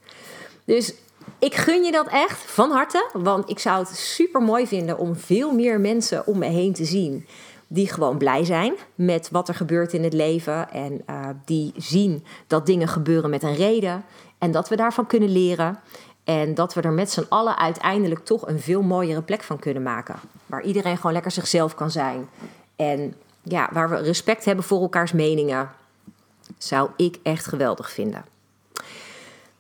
Dus 0.68 0.94
ik 1.40 1.56
gun 1.56 1.84
je 1.84 1.92
dat 1.92 2.08
echt 2.08 2.40
van 2.40 2.72
harte. 2.72 3.10
Want 3.14 3.50
ik 3.50 3.60
zou 3.60 3.80
het 3.80 3.98
super 3.98 4.42
mooi 4.42 4.68
vinden 4.68 4.98
om 4.98 5.16
veel 5.16 5.52
meer 5.52 5.80
mensen 5.80 6.28
om 6.28 6.38
me 6.38 6.46
heen 6.46 6.74
te 6.74 6.86
zien. 6.86 7.28
Die 7.68 7.88
gewoon 7.88 8.18
blij 8.18 8.44
zijn 8.44 8.76
met 8.96 9.30
wat 9.32 9.48
er 9.48 9.56
gebeurt 9.56 9.94
in 9.94 10.04
het 10.04 10.14
leven. 10.14 10.72
En 10.72 11.02
uh, 11.10 11.30
die 11.46 11.74
zien 11.78 12.26
dat 12.48 12.66
dingen 12.66 12.88
gebeuren 12.88 13.30
met 13.30 13.44
een 13.44 13.56
reden. 13.56 14.04
En 14.38 14.52
dat 14.52 14.70
we 14.70 14.76
daarvan 14.76 15.08
kunnen 15.08 15.30
leren. 15.30 15.80
En 16.24 16.54
dat 16.54 16.74
we 16.74 16.82
er 16.82 16.92
met 16.92 17.12
z'n 17.12 17.26
allen 17.30 17.58
uiteindelijk 17.58 18.26
toch 18.26 18.48
een 18.48 18.60
veel 18.60 18.82
mooiere 18.82 19.22
plek 19.22 19.44
van 19.44 19.60
kunnen 19.60 19.84
maken. 19.84 20.16
Waar 20.46 20.64
iedereen 20.64 20.96
gewoon 20.96 21.14
lekker 21.14 21.32
zichzelf 21.32 21.76
kan 21.76 21.92
zijn. 21.92 22.30
En 22.76 23.16
ja, 23.44 23.70
waar 23.72 23.90
we 23.90 23.96
respect 23.96 24.46
hebben 24.46 24.66
voor 24.66 24.82
elkaars 24.82 25.12
meningen, 25.12 25.70
zou 26.58 26.90
ik 26.98 27.20
echt 27.24 27.46
geweldig 27.46 27.92
vinden. 27.92 28.26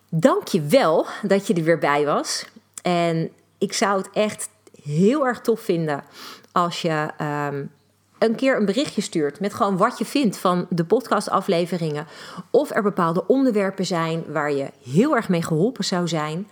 Dank 0.10 0.48
je 0.48 0.62
wel 0.62 1.06
dat 1.22 1.48
je 1.48 1.54
er 1.54 1.64
weer 1.64 1.78
bij 1.78 2.06
was. 2.06 2.46
En 2.82 3.30
ik 3.58 3.74
zou 3.74 3.98
het 3.98 4.10
echt 4.14 4.50
heel 4.84 5.26
erg 5.28 5.42
tof 5.42 5.60
vinden 5.62 6.04
als 6.52 6.82
je 6.82 7.10
um, 7.22 7.72
een 8.18 8.36
keer 8.36 8.58
een 8.58 8.66
berichtje 8.66 9.02
stuurt 9.02 9.40
met 9.40 9.54
gewoon 9.54 9.78
wat 9.78 9.98
je 9.98 10.06
vindt 10.06 10.38
van 10.38 10.66
de 10.70 10.86
podcastafleveringen. 10.86 12.08
Of 12.52 12.76
er 12.76 12.84
bepaalde 12.84 13.28
onderwerpen 13.28 13.86
zijn 13.86 14.24
waar 14.28 14.52
je 14.52 14.72
heel 14.84 15.16
erg 15.16 15.30
mee 15.30 15.44
geholpen 15.44 15.86
zou 15.86 16.08
zijn. 16.08 16.48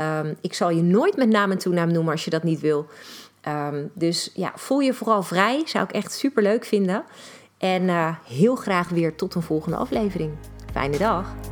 Um, 0.00 0.36
ik 0.40 0.54
zal 0.54 0.70
je 0.70 0.82
nooit 0.82 1.16
met 1.16 1.28
naam 1.28 1.50
en 1.50 1.58
toenaam 1.58 1.92
noemen 1.92 2.12
als 2.12 2.24
je 2.24 2.30
dat 2.30 2.42
niet 2.42 2.60
wil. 2.60 2.86
Um, 3.48 3.90
dus 3.94 4.30
ja, 4.34 4.52
voel 4.54 4.80
je 4.80 4.94
vooral 4.94 5.22
vrij. 5.22 5.62
Zou 5.64 5.84
ik 5.84 5.92
echt 5.92 6.12
super 6.12 6.42
leuk 6.42 6.64
vinden. 6.64 7.04
En 7.58 7.82
uh, 7.82 8.16
heel 8.26 8.54
graag 8.54 8.88
weer 8.88 9.14
tot 9.14 9.34
een 9.34 9.42
volgende 9.42 9.76
aflevering. 9.76 10.32
Fijne 10.72 10.98
dag! 10.98 11.51